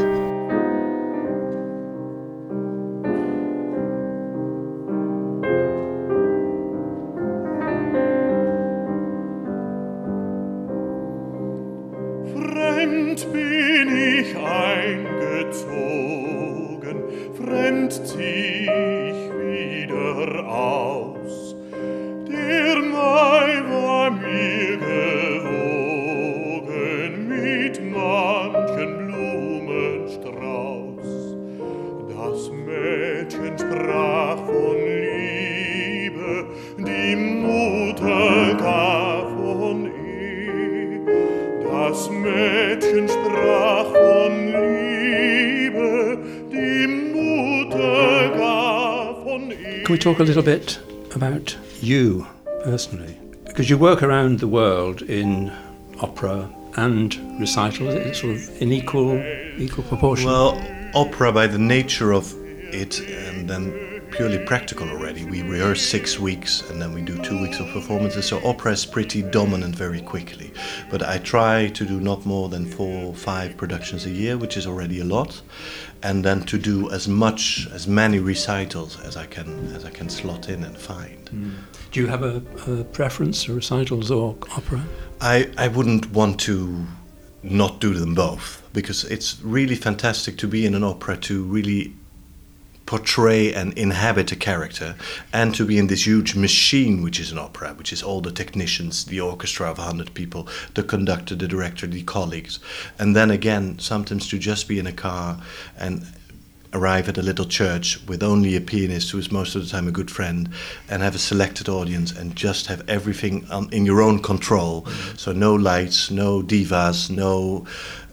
Talk 49.99 50.19
a 50.19 50.23
little 50.23 50.43
bit 50.43 50.79
about 51.15 51.57
you 51.81 52.27
personally? 52.65 53.17
Because 53.45 53.69
you 53.69 53.79
work 53.79 54.03
around 54.03 54.41
the 54.41 54.49
world 54.49 55.03
in 55.03 55.53
opera 56.01 56.49
and 56.77 57.15
recital, 57.41 57.89
is 57.89 57.95
it 57.95 58.15
sort 58.15 58.37
of 58.37 58.63
in 58.63 58.73
equal, 58.73 59.17
equal 59.59 59.85
proportion? 59.85 60.27
Well, 60.27 60.61
opera 60.95 61.33
by 61.33 61.47
the 61.47 61.59
nature 61.59 62.13
of 62.13 62.35
it, 62.73 63.01
and 63.01 63.49
then 63.49 63.91
purely 64.11 64.39
practical 64.39 64.89
already. 64.89 65.25
We 65.25 65.43
rehearse 65.43 65.81
six 65.89 66.19
weeks 66.19 66.69
and 66.69 66.81
then 66.81 66.93
we 66.93 67.03
do 67.03 67.17
two 67.23 67.41
weeks 67.41 67.59
of 67.61 67.69
performances. 67.69 68.27
So 68.27 68.45
opera 68.45 68.73
is 68.73 68.85
pretty 68.85 69.23
dominant 69.23 69.75
very 69.77 70.01
quickly. 70.01 70.53
But 70.91 71.03
I 71.03 71.19
try 71.19 71.69
to 71.69 71.85
do 71.85 72.01
not 72.01 72.27
more 72.27 72.49
than 72.49 72.67
four 72.67 73.05
or 73.07 73.15
five 73.15 73.57
productions 73.57 74.07
a 74.07 74.11
year, 74.11 74.37
which 74.37 74.57
is 74.57 74.67
already 74.67 75.01
a 75.01 75.05
lot 75.05 75.41
and 76.03 76.25
then 76.25 76.43
to 76.43 76.59
do 76.59 76.91
as 76.91 77.07
much 77.07 77.69
as 77.73 77.87
many 77.87 78.19
recitals 78.19 78.99
as 79.01 79.17
I 79.17 79.27
can 79.27 79.75
as 79.75 79.85
I 79.85 79.91
can 79.91 80.09
slot 80.09 80.49
in 80.49 80.65
and 80.65 80.77
find. 80.77 81.31
Mm. 81.31 81.53
Do 81.93 82.01
you 82.01 82.07
have 82.07 82.23
a, 82.23 82.43
a 82.67 82.85
preference 82.85 83.45
for 83.45 83.55
recitals 83.55 84.11
or 84.11 84.37
opera? 84.57 84.83
I, 85.21 85.51
I 85.59 85.69
wouldn't 85.69 86.11
want 86.13 86.41
to 86.41 86.87
not 87.43 87.81
do 87.81 87.95
them 87.95 88.15
both 88.15 88.63
because 88.73 89.05
it's 89.05 89.41
really 89.43 89.75
fantastic 89.75 90.37
to 90.39 90.47
be 90.47 90.67
in 90.67 90.75
an 90.75 90.85
opera 90.85 91.17
to 91.17 91.43
really 91.45 91.95
portray 92.91 93.55
and 93.55 93.73
inhabit 93.75 94.33
a 94.33 94.35
character 94.35 94.97
and 95.33 95.55
to 95.55 95.65
be 95.65 95.79
in 95.79 95.87
this 95.87 96.09
huge 96.09 96.35
machine 96.35 97.05
which 97.05 97.21
is 97.21 97.31
an 97.31 97.39
opera 97.39 97.73
which 97.75 97.93
is 97.93 98.03
all 98.03 98.21
the 98.21 98.33
technicians 98.33 99.05
the 99.05 99.21
orchestra 99.21 99.71
of 99.71 99.79
100 99.79 100.13
people 100.13 100.49
the 100.75 100.83
conductor 100.83 101.37
the 101.37 101.47
director 101.47 101.87
the 101.87 102.03
colleagues 102.03 102.59
and 102.99 103.15
then 103.15 103.31
again 103.31 103.79
sometimes 103.79 104.29
to 104.29 104.41
just 104.41 104.67
be 104.67 104.77
in 104.77 104.89
a 104.89 104.93
car 104.93 105.39
and 105.79 106.05
arrive 106.73 107.09
at 107.09 107.19
a 107.19 107.23
little 107.23 107.45
church 107.45 108.01
with 108.07 108.23
only 108.23 108.57
a 108.57 108.61
pianist 108.61 109.11
who 109.11 109.19
is 109.19 109.31
most 109.31 109.55
of 109.55 109.63
the 109.63 109.69
time 109.69 109.89
a 109.89 109.93
good 109.93 110.11
friend 110.11 110.49
and 110.89 111.03
have 111.03 111.15
a 111.15 111.19
selected 111.19 111.69
audience 111.69 112.11
and 112.13 112.37
just 112.37 112.67
have 112.67 112.83
everything 112.89 113.47
in 113.73 113.85
your 113.85 114.01
own 114.01 114.21
control 114.21 114.83
mm-hmm. 114.83 115.17
so 115.17 115.33
no 115.33 115.55
lights 115.55 116.11
no 116.11 116.43
divas 116.43 117.11
no 117.11 117.65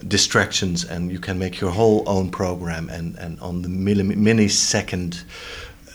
distractions 0.07 0.83
and 0.83 1.11
you 1.11 1.19
can 1.19 1.39
make 1.39 1.59
your 1.59 1.71
whole 1.71 2.03
own 2.07 2.29
program 2.29 2.89
and, 2.89 3.15
and 3.17 3.39
on 3.39 3.61
the 3.61 3.69
millisecond 3.69 5.23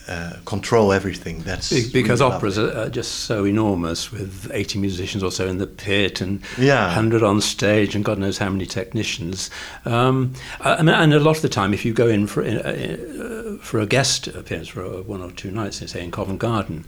uh, 0.09 0.35
control 0.45 0.93
everything. 0.93 1.43
That's 1.43 1.71
because 1.91 2.21
really 2.21 2.33
operas 2.35 2.59
are, 2.59 2.91
just 2.91 3.21
so 3.21 3.45
enormous 3.45 4.11
with 4.11 4.51
80 4.53 4.81
musicians 4.81 5.23
or 5.23 5.31
so 5.31 5.47
in 5.47 5.59
the 5.59 5.67
pit 5.67 6.21
and 6.21 6.43
yeah. 6.59 6.87
100 6.87 7.23
on 7.23 7.41
stage 7.41 7.95
and 7.95 8.05
God 8.05 8.19
knows 8.19 8.39
how 8.39 8.51
many 8.51 8.67
technicians. 8.67 9.49
Um, 9.85 10.35
I 10.61 10.83
mean, 10.83 10.95
and 10.95 11.15
a 11.15 11.21
lot 11.21 11.37
of 11.37 11.43
the 11.43 11.49
time, 11.49 11.73
if 11.73 11.85
you 11.85 11.93
go 11.93 12.09
in 12.09 12.27
for, 12.27 12.43
uh, 12.43 12.49
uh 12.49 13.57
for 13.59 13.79
a 13.79 13.87
guest 13.87 14.27
appearance 14.27 14.69
for 14.69 15.03
one 15.03 15.23
or 15.23 15.31
two 15.31 15.51
nights, 15.51 15.79
say 15.91 16.03
in 16.03 16.11
Covent 16.11 16.41
Garden, 16.41 16.85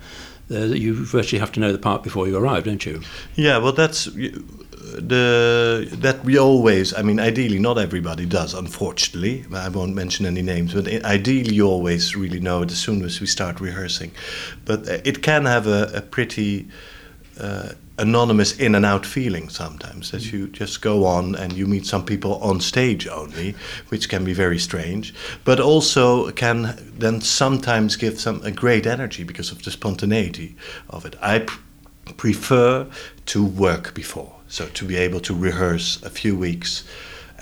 uh, 0.50 0.64
you 0.64 0.92
virtually 0.92 1.40
have 1.40 1.52
to 1.52 1.60
know 1.60 1.72
the 1.72 1.78
part 1.78 2.02
before 2.02 2.26
you 2.28 2.36
arrive, 2.36 2.64
don't 2.64 2.84
you? 2.84 3.00
Yeah, 3.34 3.58
well, 3.58 3.72
that's 3.72 4.08
the 4.92 5.88
that 5.92 6.24
we 6.24 6.38
always 6.38 6.94
i 6.94 7.02
mean 7.02 7.18
ideally 7.18 7.58
not 7.58 7.78
everybody 7.78 8.26
does 8.26 8.54
unfortunately. 8.54 9.44
I 9.52 9.68
won't 9.68 9.94
mention 9.94 10.26
any 10.26 10.42
names 10.42 10.74
but 10.74 10.86
ideally 11.04 11.54
you 11.54 11.66
always 11.66 12.14
really 12.16 12.40
know 12.40 12.62
it 12.62 12.70
as 12.70 12.78
soon 12.78 13.02
as 13.02 13.20
we 13.20 13.26
start 13.26 13.60
rehearsing. 13.60 14.12
But 14.64 14.88
uh, 14.88 14.98
it 15.04 15.22
can 15.22 15.44
have 15.46 15.66
a, 15.66 15.90
a 15.94 16.00
pretty 16.00 16.68
uh, 17.38 17.70
anonymous 17.98 18.58
in 18.58 18.74
and 18.74 18.84
out 18.84 19.06
feeling 19.06 19.48
sometimes 19.48 20.10
that 20.10 20.32
you 20.32 20.48
just 20.48 20.82
go 20.82 21.04
on 21.04 21.34
and 21.36 21.52
you 21.52 21.66
meet 21.66 21.86
some 21.86 22.04
people 22.04 22.36
on 22.42 22.60
stage 22.60 23.06
only 23.06 23.54
which 23.88 24.08
can 24.08 24.24
be 24.24 24.32
very 24.32 24.58
strange 24.58 25.14
but 25.44 25.60
also 25.60 26.30
can 26.32 26.76
then 26.98 27.20
sometimes 27.20 27.96
give 27.96 28.18
some 28.18 28.42
a 28.42 28.50
great 28.50 28.86
energy 28.86 29.22
because 29.22 29.52
of 29.52 29.62
the 29.62 29.70
spontaneity 29.70 30.56
of 30.90 31.04
it. 31.04 31.14
I 31.22 31.40
pr 31.40 31.60
prefer 32.16 32.86
to 33.24 33.44
work 33.44 33.94
before 33.94 34.34
so 34.54 34.66
to 34.66 34.84
be 34.84 34.94
able 34.94 35.18
to 35.18 35.34
rehearse 35.34 36.00
a 36.04 36.10
few 36.10 36.36
weeks 36.36 36.84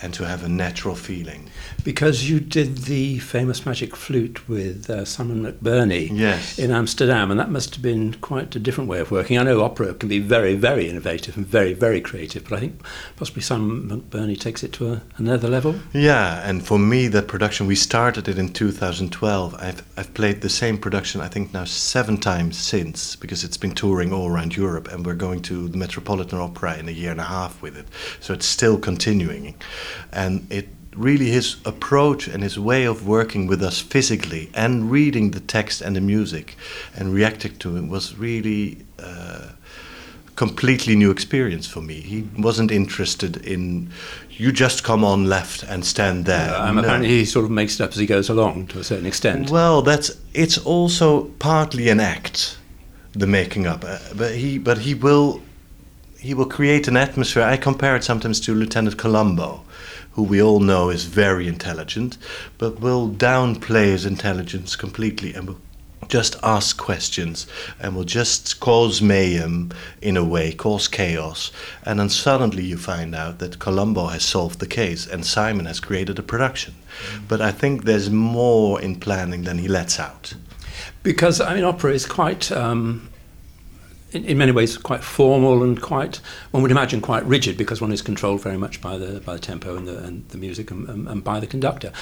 and 0.02 0.12
to 0.14 0.26
have 0.26 0.42
a 0.42 0.48
natural 0.48 0.96
feeling. 0.96 1.48
Because 1.84 2.28
you 2.28 2.40
did 2.40 2.78
the 2.78 3.20
famous 3.20 3.64
magic 3.64 3.94
flute 3.94 4.48
with 4.48 4.90
uh, 4.90 5.04
Simon 5.04 5.44
McBurney 5.44 6.10
yes. 6.12 6.58
in 6.58 6.72
Amsterdam, 6.72 7.30
and 7.30 7.38
that 7.38 7.50
must 7.50 7.74
have 7.74 7.82
been 7.82 8.14
quite 8.14 8.54
a 8.56 8.58
different 8.58 8.90
way 8.90 8.98
of 8.98 9.10
working. 9.10 9.38
I 9.38 9.44
know 9.44 9.62
opera 9.62 9.94
can 9.94 10.08
be 10.08 10.18
very, 10.18 10.54
very 10.56 10.88
innovative 10.88 11.36
and 11.36 11.46
very, 11.46 11.72
very 11.72 12.00
creative, 12.00 12.44
but 12.44 12.56
I 12.56 12.60
think 12.60 12.82
possibly 13.16 13.42
Simon 13.42 13.88
McBurney 13.88 14.38
takes 14.38 14.64
it 14.64 14.72
to 14.74 14.92
a, 14.92 15.02
another 15.16 15.48
level. 15.48 15.76
Yeah, 15.92 16.48
and 16.48 16.66
for 16.66 16.78
me, 16.78 17.06
that 17.08 17.28
production, 17.28 17.66
we 17.66 17.76
started 17.76 18.28
it 18.28 18.38
in 18.38 18.52
2012. 18.52 19.54
I've, 19.54 19.82
I've 19.96 20.12
played 20.14 20.40
the 20.40 20.48
same 20.48 20.78
production, 20.78 21.20
I 21.20 21.28
think, 21.28 21.54
now 21.54 21.64
seven 21.64 22.16
times 22.16 22.58
since, 22.58 23.14
because 23.14 23.44
it's 23.44 23.56
been 23.56 23.74
touring 23.74 24.12
all 24.12 24.28
around 24.28 24.56
Europe, 24.56 24.88
and 24.92 25.06
we're 25.06 25.14
going 25.14 25.42
to 25.42 25.68
the 25.68 25.78
Metropolitan 25.78 26.40
Opera 26.40 26.78
in 26.78 26.88
a 26.88 26.92
year 26.92 27.12
and 27.12 27.20
a 27.20 27.24
half 27.24 27.62
with 27.62 27.76
it. 27.76 27.86
So 28.20 28.34
it's 28.34 28.46
still 28.46 28.78
continuing 28.78 29.54
and 30.12 30.46
it 30.50 30.68
really 30.94 31.30
his 31.30 31.56
approach 31.64 32.28
and 32.28 32.42
his 32.42 32.58
way 32.58 32.84
of 32.84 33.06
working 33.06 33.46
with 33.46 33.62
us 33.62 33.80
physically 33.80 34.50
and 34.54 34.90
reading 34.90 35.30
the 35.30 35.40
text 35.40 35.80
and 35.80 35.96
the 35.96 36.00
music 36.00 36.54
and 36.94 37.14
reacting 37.14 37.56
to 37.56 37.76
it 37.76 37.88
was 37.88 38.14
really 38.18 38.84
a 38.98 39.02
uh, 39.02 39.52
completely 40.36 40.96
new 40.96 41.10
experience 41.10 41.66
for 41.66 41.80
me. 41.80 41.94
He 42.00 42.26
wasn't 42.38 42.70
interested 42.70 43.36
in 43.46 43.90
you 44.30 44.50
just 44.50 44.82
come 44.82 45.04
on 45.04 45.26
left 45.26 45.62
and 45.62 45.84
stand 45.84 46.24
there. 46.24 46.50
Yeah, 46.50 46.56
um, 46.56 46.76
no. 46.76 46.82
Apparently, 46.82 47.08
he 47.08 47.24
sort 47.24 47.44
of 47.44 47.50
makes 47.50 47.78
it 47.78 47.84
up 47.84 47.90
as 47.90 47.96
he 47.96 48.06
goes 48.06 48.28
along 48.28 48.68
to 48.68 48.78
a 48.78 48.84
certain 48.84 49.06
extent. 49.06 49.50
Well, 49.50 49.82
that's 49.82 50.10
it's 50.34 50.58
also 50.58 51.24
partly 51.38 51.90
an 51.90 52.00
act, 52.00 52.58
the 53.12 53.26
making 53.26 53.66
up. 53.66 53.84
Uh, 53.84 53.98
but 54.16 54.34
he 54.34 54.58
but 54.58 54.78
he 54.78 54.94
will 54.94 55.40
he 56.18 56.34
will 56.34 56.46
create 56.46 56.88
an 56.88 56.96
atmosphere. 56.96 57.42
I 57.42 57.56
compare 57.56 57.94
it 57.96 58.04
sometimes 58.04 58.40
to 58.40 58.54
Lieutenant 58.54 58.96
Columbo, 58.96 59.62
who 60.12 60.22
we 60.22 60.42
all 60.42 60.60
know 60.60 60.90
is 60.90 61.04
very 61.04 61.48
intelligent, 61.48 62.18
but 62.58 62.80
will 62.80 63.08
downplay 63.08 63.86
his 63.86 64.04
intelligence 64.04 64.76
completely 64.76 65.34
and 65.34 65.48
will 65.48 65.60
just 66.08 66.36
ask 66.42 66.76
questions 66.76 67.46
and 67.80 67.96
will 67.96 68.04
just 68.04 68.60
cause 68.60 69.00
mayhem 69.00 69.70
in 70.02 70.16
a 70.16 70.24
way, 70.24 70.52
cause 70.52 70.88
chaos. 70.88 71.50
And 71.84 71.98
then 71.98 72.10
suddenly 72.10 72.64
you 72.64 72.76
find 72.76 73.14
out 73.14 73.38
that 73.38 73.58
Columbo 73.58 74.08
has 74.08 74.24
solved 74.24 74.58
the 74.58 74.66
case 74.66 75.06
and 75.06 75.24
Simon 75.24 75.66
has 75.66 75.80
created 75.80 76.18
a 76.18 76.22
production. 76.22 76.74
But 77.28 77.40
I 77.40 77.50
think 77.50 77.84
there's 77.84 78.10
more 78.10 78.80
in 78.80 78.96
planning 78.96 79.44
than 79.44 79.58
he 79.58 79.68
lets 79.68 79.98
out. 79.98 80.34
Because, 81.02 81.40
I 81.40 81.54
mean, 81.54 81.64
opera 81.64 81.92
is 81.92 82.06
quite. 82.06 82.52
Um 82.52 83.08
in, 84.12 84.24
in, 84.24 84.38
many 84.38 84.52
ways 84.52 84.76
quite 84.76 85.02
formal 85.02 85.62
and 85.62 85.80
quite 85.80 86.16
one 86.50 86.62
would 86.62 86.72
imagine 86.72 87.00
quite 87.00 87.24
rigid 87.24 87.56
because 87.56 87.80
one 87.80 87.92
is 87.92 88.02
controlled 88.02 88.42
very 88.42 88.58
much 88.58 88.80
by 88.80 88.98
the 88.98 89.20
by 89.20 89.34
the 89.34 89.40
tempo 89.40 89.76
and 89.76 89.86
the, 89.88 89.98
and 89.98 90.28
the 90.28 90.38
music 90.38 90.70
and, 90.70 90.88
and, 90.88 91.08
and 91.08 91.24
by 91.24 91.40
the 91.40 91.46
conductor 91.46 91.92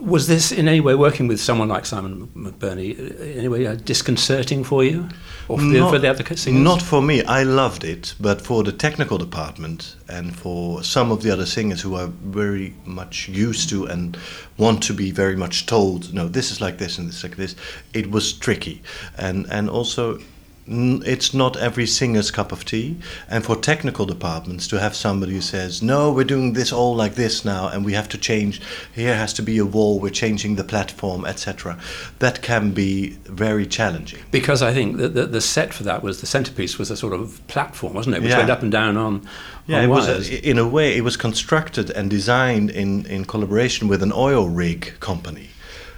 was 0.00 0.26
this 0.26 0.52
in 0.52 0.68
any 0.68 0.80
way 0.80 0.94
working 0.94 1.28
with 1.28 1.40
someone 1.40 1.68
like 1.68 1.86
Simon 1.86 2.26
McBurney 2.34 2.98
in 2.98 3.38
any 3.38 3.48
way 3.48 3.66
uh, 3.66 3.74
disconcerting 3.74 4.64
for 4.64 4.82
you 4.82 5.08
or 5.48 5.58
for, 5.58 5.64
not, 5.64 5.84
the, 5.86 5.90
for 5.90 5.98
the 5.98 6.08
other 6.08 6.36
singers? 6.36 6.62
Not 6.62 6.82
for 6.82 7.00
me. 7.00 7.22
I 7.24 7.44
loved 7.44 7.84
it, 7.84 8.14
but 8.20 8.40
for 8.40 8.62
the 8.62 8.72
technical 8.72 9.18
department 9.18 9.96
and 10.08 10.36
for 10.36 10.82
some 10.82 11.12
of 11.12 11.22
the 11.22 11.30
other 11.30 11.46
singers 11.46 11.80
who 11.80 11.94
are 11.94 12.08
very 12.08 12.74
much 12.84 13.28
used 13.28 13.68
to 13.70 13.86
and 13.86 14.18
want 14.58 14.82
to 14.84 14.94
be 14.94 15.10
very 15.10 15.36
much 15.36 15.66
told, 15.66 16.12
no, 16.12 16.28
this 16.28 16.50
is 16.50 16.60
like 16.60 16.78
this 16.78 16.98
and 16.98 17.08
this 17.08 17.18
is 17.18 17.24
like 17.24 17.36
this, 17.36 17.54
it 17.92 18.10
was 18.10 18.32
tricky. 18.32 18.82
And 19.16 19.46
and 19.50 19.70
also 19.70 20.18
it's 20.66 21.34
not 21.34 21.56
every 21.58 21.86
singer's 21.86 22.30
cup 22.30 22.50
of 22.50 22.64
tea. 22.64 22.96
And 23.28 23.44
for 23.44 23.56
technical 23.56 24.06
departments, 24.06 24.66
to 24.68 24.80
have 24.80 24.94
somebody 24.96 25.32
who 25.32 25.40
says, 25.40 25.82
no, 25.82 26.10
we're 26.10 26.24
doing 26.24 26.54
this 26.54 26.72
all 26.72 26.94
like 26.94 27.14
this 27.14 27.44
now, 27.44 27.68
and 27.68 27.84
we 27.84 27.92
have 27.92 28.08
to 28.10 28.18
change, 28.18 28.62
here 28.94 29.14
has 29.14 29.32
to 29.34 29.42
be 29.42 29.58
a 29.58 29.66
wall, 29.66 30.00
we're 30.00 30.10
changing 30.10 30.56
the 30.56 30.64
platform, 30.64 31.24
etc., 31.26 31.78
that 32.18 32.40
can 32.42 32.72
be 32.72 33.10
very 33.24 33.66
challenging. 33.66 34.20
Because 34.30 34.62
I 34.62 34.72
think 34.72 34.96
that 34.96 35.14
the, 35.14 35.26
the, 35.26 35.40
set 35.40 35.74
for 35.74 35.82
that 35.82 36.02
was 36.02 36.20
the 36.20 36.26
centerpiece 36.26 36.78
was 36.78 36.90
a 36.90 36.96
sort 36.96 37.12
of 37.12 37.46
platform, 37.46 37.92
wasn't 37.92 38.16
it? 38.16 38.22
Which 38.22 38.30
yeah. 38.30 38.38
went 38.38 38.50
up 38.50 38.62
and 38.62 38.72
down 38.72 38.96
on. 38.96 39.28
Yeah, 39.66 39.78
on 39.78 39.84
it 39.84 39.88
wires. 39.88 40.06
was 40.06 40.30
a, 40.30 40.48
in 40.48 40.58
a 40.58 40.66
way, 40.66 40.96
it 40.96 41.02
was 41.02 41.16
constructed 41.16 41.90
and 41.90 42.08
designed 42.08 42.70
in, 42.70 43.04
in 43.06 43.26
collaboration 43.26 43.88
with 43.88 44.02
an 44.02 44.12
oil 44.12 44.48
rig 44.48 44.94
company. 45.00 45.50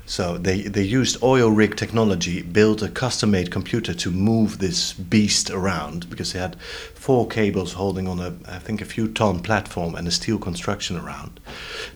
So 0.07 0.39
they, 0.39 0.63
they 0.63 0.83
used 0.83 1.21
oil 1.23 1.51
rig 1.51 1.75
technology, 1.77 2.41
built 2.41 2.81
a 2.81 2.89
custom 2.89 3.33
made 3.33 3.51
computer 3.51 3.93
to 3.93 4.11
move 4.13 4.59
this 4.59 4.93
beast 4.93 5.51
around 5.51 6.09
because 6.09 6.33
they 6.33 6.39
had 6.39 6.61
four 6.95 7.27
cables 7.27 7.73
holding 7.73 8.07
on 8.07 8.21
a, 8.21 8.35
I 8.49 8.61
think, 8.61 8.81
a 8.81 8.85
few 8.85 9.09
ton 9.09 9.41
platform 9.41 9.97
and 9.97 10.07
a 10.07 10.13
steel 10.13 10.39
construction 10.39 10.97
around. 10.97 11.41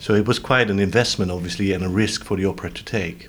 So 0.00 0.14
it 0.14 0.26
was 0.26 0.40
quite 0.40 0.70
an 0.70 0.80
investment, 0.80 1.30
obviously, 1.30 1.72
and 1.72 1.84
a 1.84 1.88
risk 1.88 2.24
for 2.24 2.36
the 2.36 2.46
opera 2.46 2.70
to 2.70 2.84
take. 2.84 3.28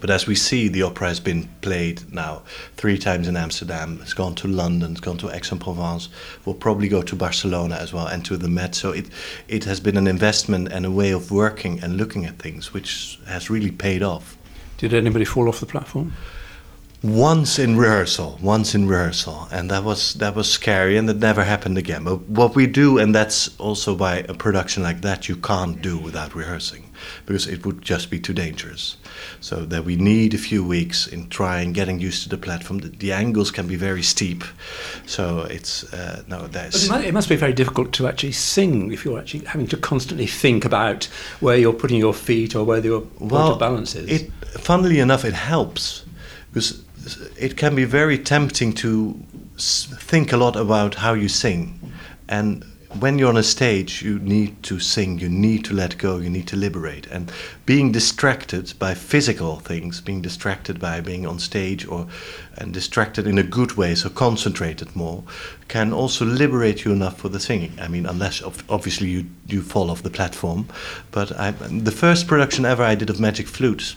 But 0.00 0.10
as 0.10 0.26
we 0.26 0.34
see, 0.34 0.68
the 0.68 0.82
opera 0.82 1.08
has 1.08 1.20
been 1.20 1.48
played 1.60 2.12
now 2.12 2.42
three 2.76 2.98
times 2.98 3.28
in 3.28 3.36
Amsterdam. 3.36 3.98
It's 4.02 4.14
gone 4.14 4.34
to 4.36 4.48
London. 4.48 4.92
It's 4.92 5.00
gone 5.00 5.18
to 5.18 5.30
Aix-en-Provence. 5.30 6.08
Will 6.44 6.54
probably 6.54 6.88
go 6.88 7.02
to 7.02 7.16
Barcelona 7.16 7.76
as 7.76 7.92
well 7.92 8.06
and 8.06 8.24
to 8.24 8.36
the 8.36 8.48
Met. 8.48 8.74
So 8.74 8.92
it 8.92 9.06
it 9.48 9.64
has 9.64 9.80
been 9.80 9.96
an 9.96 10.06
investment 10.06 10.72
and 10.72 10.86
a 10.86 10.90
way 10.90 11.10
of 11.12 11.30
working 11.30 11.80
and 11.82 11.96
looking 11.96 12.24
at 12.24 12.38
things 12.38 12.72
which 12.72 13.18
has 13.26 13.50
really 13.50 13.70
paid 13.70 14.02
off. 14.02 14.36
Did 14.78 14.92
anybody 14.92 15.24
fall 15.24 15.48
off 15.48 15.60
the 15.60 15.66
platform? 15.66 16.12
once 17.02 17.58
in 17.58 17.76
rehearsal, 17.76 18.38
once 18.42 18.74
in 18.74 18.88
rehearsal, 18.88 19.48
and 19.52 19.70
that 19.70 19.84
was 19.84 20.14
that 20.14 20.34
was 20.34 20.50
scary, 20.50 20.96
and 20.96 21.08
it 21.08 21.18
never 21.18 21.44
happened 21.44 21.78
again. 21.78 22.04
But 22.04 22.22
what 22.28 22.56
we 22.56 22.66
do, 22.66 22.98
and 22.98 23.14
that's 23.14 23.56
also 23.58 23.94
why 23.94 24.24
a 24.28 24.34
production 24.34 24.82
like 24.82 25.02
that 25.02 25.28
you 25.28 25.36
can't 25.36 25.80
do 25.80 25.98
without 25.98 26.34
rehearsing, 26.34 26.90
because 27.26 27.46
it 27.46 27.64
would 27.64 27.82
just 27.82 28.10
be 28.10 28.18
too 28.18 28.32
dangerous. 28.32 28.96
So 29.46 29.64
that 29.66 29.84
we 29.84 29.94
need 29.94 30.34
a 30.34 30.38
few 30.38 30.64
weeks 30.64 31.06
in 31.06 31.28
trying, 31.28 31.72
getting 31.72 32.00
used 32.00 32.24
to 32.24 32.28
the 32.28 32.36
platform. 32.36 32.80
The, 32.80 32.88
the 32.88 33.12
angles 33.12 33.52
can 33.52 33.68
be 33.68 33.76
very 33.76 34.02
steep, 34.02 34.42
so 35.06 35.46
it's 35.48 35.84
uh, 35.94 36.24
no. 36.26 36.48
That's 36.48 36.86
it 36.86 36.90
must, 36.90 37.04
it 37.04 37.14
must 37.14 37.28
be 37.28 37.36
very 37.36 37.52
difficult 37.52 37.92
to 37.92 38.08
actually 38.08 38.32
sing 38.32 38.92
if 38.92 39.04
you're 39.04 39.20
actually 39.20 39.44
having 39.44 39.68
to 39.68 39.76
constantly 39.76 40.26
think 40.26 40.64
about 40.64 41.04
where 41.38 41.56
you're 41.56 41.72
putting 41.72 42.00
your 42.00 42.12
feet 42.12 42.56
or 42.56 42.64
where 42.64 42.84
your 42.84 43.06
well, 43.20 43.56
balance 43.56 43.94
is. 43.94 44.10
It, 44.10 44.32
funnily 44.58 44.98
enough, 44.98 45.24
it 45.24 45.34
helps 45.34 46.04
because 46.52 46.82
it 47.38 47.56
can 47.56 47.76
be 47.76 47.84
very 47.84 48.18
tempting 48.18 48.72
to 48.72 49.14
think 49.56 50.32
a 50.32 50.36
lot 50.36 50.56
about 50.56 50.96
how 50.96 51.14
you 51.14 51.28
sing. 51.28 51.78
And 52.28 52.64
when 53.00 53.18
you're 53.18 53.28
on 53.28 53.36
a 53.36 53.42
stage, 53.42 54.02
you 54.02 54.18
need 54.18 54.62
to 54.64 54.80
sing, 54.80 55.18
you 55.18 55.28
need 55.28 55.64
to 55.64 55.74
let 55.74 55.98
go, 55.98 56.18
you 56.18 56.30
need 56.30 56.46
to 56.48 56.56
liberate. 56.56 57.06
And 57.06 57.30
being 57.64 57.92
distracted 57.92 58.72
by 58.78 58.94
physical 58.94 59.56
things, 59.56 60.00
being 60.00 60.22
distracted 60.22 60.80
by 60.80 61.00
being 61.00 61.26
on 61.26 61.38
stage 61.38 61.86
or 61.86 62.06
and 62.56 62.72
distracted 62.72 63.26
in 63.26 63.38
a 63.38 63.42
good 63.42 63.72
way, 63.72 63.94
so 63.94 64.08
concentrated 64.08 64.96
more, 64.96 65.22
can 65.68 65.92
also 65.92 66.24
liberate 66.24 66.84
you 66.84 66.92
enough 66.92 67.18
for 67.18 67.28
the 67.28 67.40
singing. 67.40 67.72
I 67.80 67.88
mean, 67.88 68.06
unless 68.06 68.42
obviously 68.42 69.08
you, 69.08 69.26
you 69.46 69.62
fall 69.62 69.90
off 69.90 70.02
the 70.02 70.10
platform. 70.10 70.68
But 71.10 71.38
I, 71.38 71.50
the 71.50 71.92
first 71.92 72.26
production 72.26 72.64
ever 72.64 72.82
I 72.82 72.94
did 72.94 73.10
of 73.10 73.20
Magic 73.20 73.46
Flutes 73.46 73.96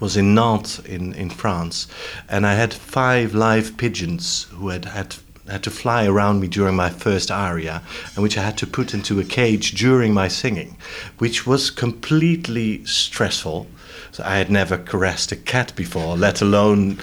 was 0.00 0.16
in 0.16 0.34
Nantes 0.34 0.78
in, 0.80 1.12
in 1.14 1.30
France, 1.30 1.86
and 2.28 2.46
I 2.46 2.54
had 2.54 2.72
five 2.72 3.34
live 3.34 3.76
pigeons 3.76 4.44
who 4.50 4.68
had 4.68 4.86
had 4.86 5.14
had 5.52 5.62
to 5.64 5.70
fly 5.70 6.06
around 6.06 6.40
me 6.40 6.48
during 6.48 6.76
my 6.76 6.90
first 6.90 7.30
aria, 7.30 7.82
and 8.14 8.22
which 8.22 8.38
I 8.38 8.42
had 8.42 8.58
to 8.58 8.66
put 8.66 8.94
into 8.94 9.20
a 9.20 9.24
cage 9.24 9.72
during 9.72 10.12
my 10.12 10.28
singing, 10.28 10.76
which 11.18 11.46
was 11.46 11.70
completely 11.70 12.84
stressful. 12.84 13.66
So 14.12 14.22
I 14.24 14.36
had 14.36 14.50
never 14.50 14.78
caressed 14.78 15.32
a 15.32 15.36
cat 15.36 15.72
before, 15.76 16.16
let 16.16 16.40
alone 16.40 16.98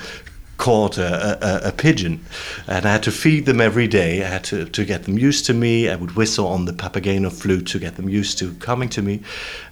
caught 0.58 0.97
a, 0.97 1.65
a, 1.65 1.69
a, 1.69 1.71
pigeon. 1.71 2.23
And 2.67 2.86
I 2.86 2.93
had 2.93 3.03
to 3.03 3.12
feed 3.12 3.45
them 3.45 3.60
every 3.60 3.88
day. 3.88 4.23
I 4.23 4.27
had 4.27 4.43
to, 4.45 4.65
to 4.65 4.86
get 4.86 5.03
them 5.03 5.17
used 5.17 5.45
to 5.47 5.53
me. 5.53 5.89
I 5.89 5.95
would 5.95 6.15
whistle 6.15 6.47
on 6.47 6.65
the 6.65 6.73
Papageno 6.73 7.31
flute 7.31 7.67
to 7.67 7.79
get 7.79 7.95
them 7.95 8.10
used 8.10 8.38
to 8.39 8.53
coming 8.55 8.89
to 8.89 9.01
me. 9.01 9.21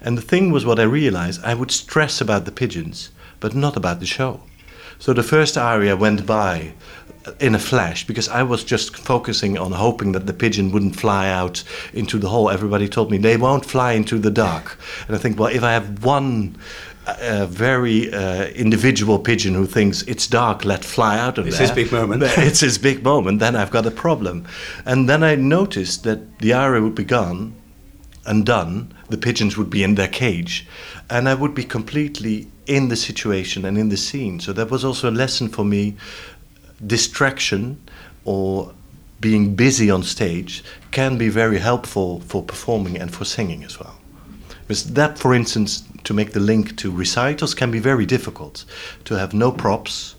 And 0.01 0.17
the 0.17 0.21
thing 0.21 0.51
was, 0.51 0.65
what 0.65 0.79
I 0.79 0.83
realized, 0.83 1.43
I 1.43 1.53
would 1.53 1.71
stress 1.71 2.19
about 2.19 2.45
the 2.45 2.51
pigeons, 2.51 3.11
but 3.39 3.55
not 3.55 3.77
about 3.77 3.99
the 3.99 4.05
show. 4.05 4.41
So 4.99 5.13
the 5.13 5.23
first 5.23 5.57
aria 5.57 5.95
went 5.97 6.25
by 6.25 6.73
in 7.39 7.55
a 7.55 7.59
flash 7.59 8.05
because 8.05 8.27
I 8.27 8.43
was 8.43 8.63
just 8.63 8.97
focusing 8.97 9.57
on 9.57 9.71
hoping 9.71 10.11
that 10.11 10.25
the 10.25 10.33
pigeon 10.33 10.71
wouldn't 10.71 10.95
fly 10.95 11.29
out 11.29 11.63
into 11.93 12.17
the 12.17 12.29
hole. 12.29 12.49
Everybody 12.49 12.87
told 12.89 13.11
me 13.11 13.17
they 13.17 13.37
won't 13.37 13.65
fly 13.65 13.93
into 13.93 14.19
the 14.19 14.31
dark. 14.31 14.77
And 15.07 15.15
I 15.15 15.19
think, 15.19 15.39
well, 15.39 15.53
if 15.53 15.63
I 15.63 15.71
have 15.71 16.03
one 16.03 16.57
a 17.05 17.45
very 17.45 18.13
uh, 18.13 18.45
individual 18.47 19.19
pigeon 19.19 19.53
who 19.53 19.65
thinks 19.65 20.03
it's 20.03 20.25
dark, 20.25 20.63
let 20.63 20.85
fly 20.85 21.17
out 21.17 21.37
of 21.37 21.47
it's 21.47 21.57
there. 21.57 21.67
It's 21.67 21.75
his 21.75 21.83
big 21.83 21.91
moment. 21.91 22.23
it's 22.37 22.61
his 22.61 22.77
big 22.77 23.03
moment. 23.03 23.39
Then 23.39 23.55
I've 23.55 23.71
got 23.71 23.85
a 23.85 23.91
problem. 23.91 24.45
And 24.85 25.09
then 25.09 25.23
I 25.23 25.35
noticed 25.35 26.03
that 26.03 26.39
the 26.39 26.53
aria 26.53 26.81
would 26.81 26.95
be 26.95 27.03
gone 27.03 27.55
and 28.25 28.45
done. 28.45 28.93
The 29.09 29.17
pigeons 29.17 29.57
would 29.57 29.69
be 29.69 29.83
in 29.83 29.95
their 29.95 30.07
cage, 30.07 30.65
and 31.09 31.27
I 31.27 31.33
would 31.33 31.53
be 31.53 31.65
completely 31.65 32.47
in 32.65 32.87
the 32.87 32.95
situation 32.95 33.65
and 33.65 33.77
in 33.77 33.89
the 33.89 33.97
scene. 33.97 34.39
So 34.39 34.53
that 34.53 34.71
was 34.71 34.85
also 34.85 35.09
a 35.09 35.11
lesson 35.11 35.49
for 35.49 35.65
me. 35.65 35.97
Distraction 36.85 37.79
or 38.25 38.73
being 39.19 39.55
busy 39.55 39.89
on 39.89 40.03
stage 40.03 40.63
can 40.91 41.17
be 41.17 41.29
very 41.29 41.59
helpful 41.59 42.19
for 42.21 42.43
performing 42.43 42.97
and 42.97 43.13
for 43.13 43.25
singing 43.25 43.63
as 43.63 43.79
well. 43.79 43.95
Because 44.67 44.93
that, 44.93 45.17
for 45.17 45.33
instance, 45.33 45.83
to 46.03 46.13
make 46.13 46.33
the 46.33 46.39
link 46.39 46.77
to 46.77 46.91
recitals 46.91 47.53
can 47.53 47.71
be 47.71 47.79
very 47.79 48.05
difficult. 48.05 48.65
To 49.05 49.15
have 49.15 49.33
no 49.33 49.51
props, 49.51 50.15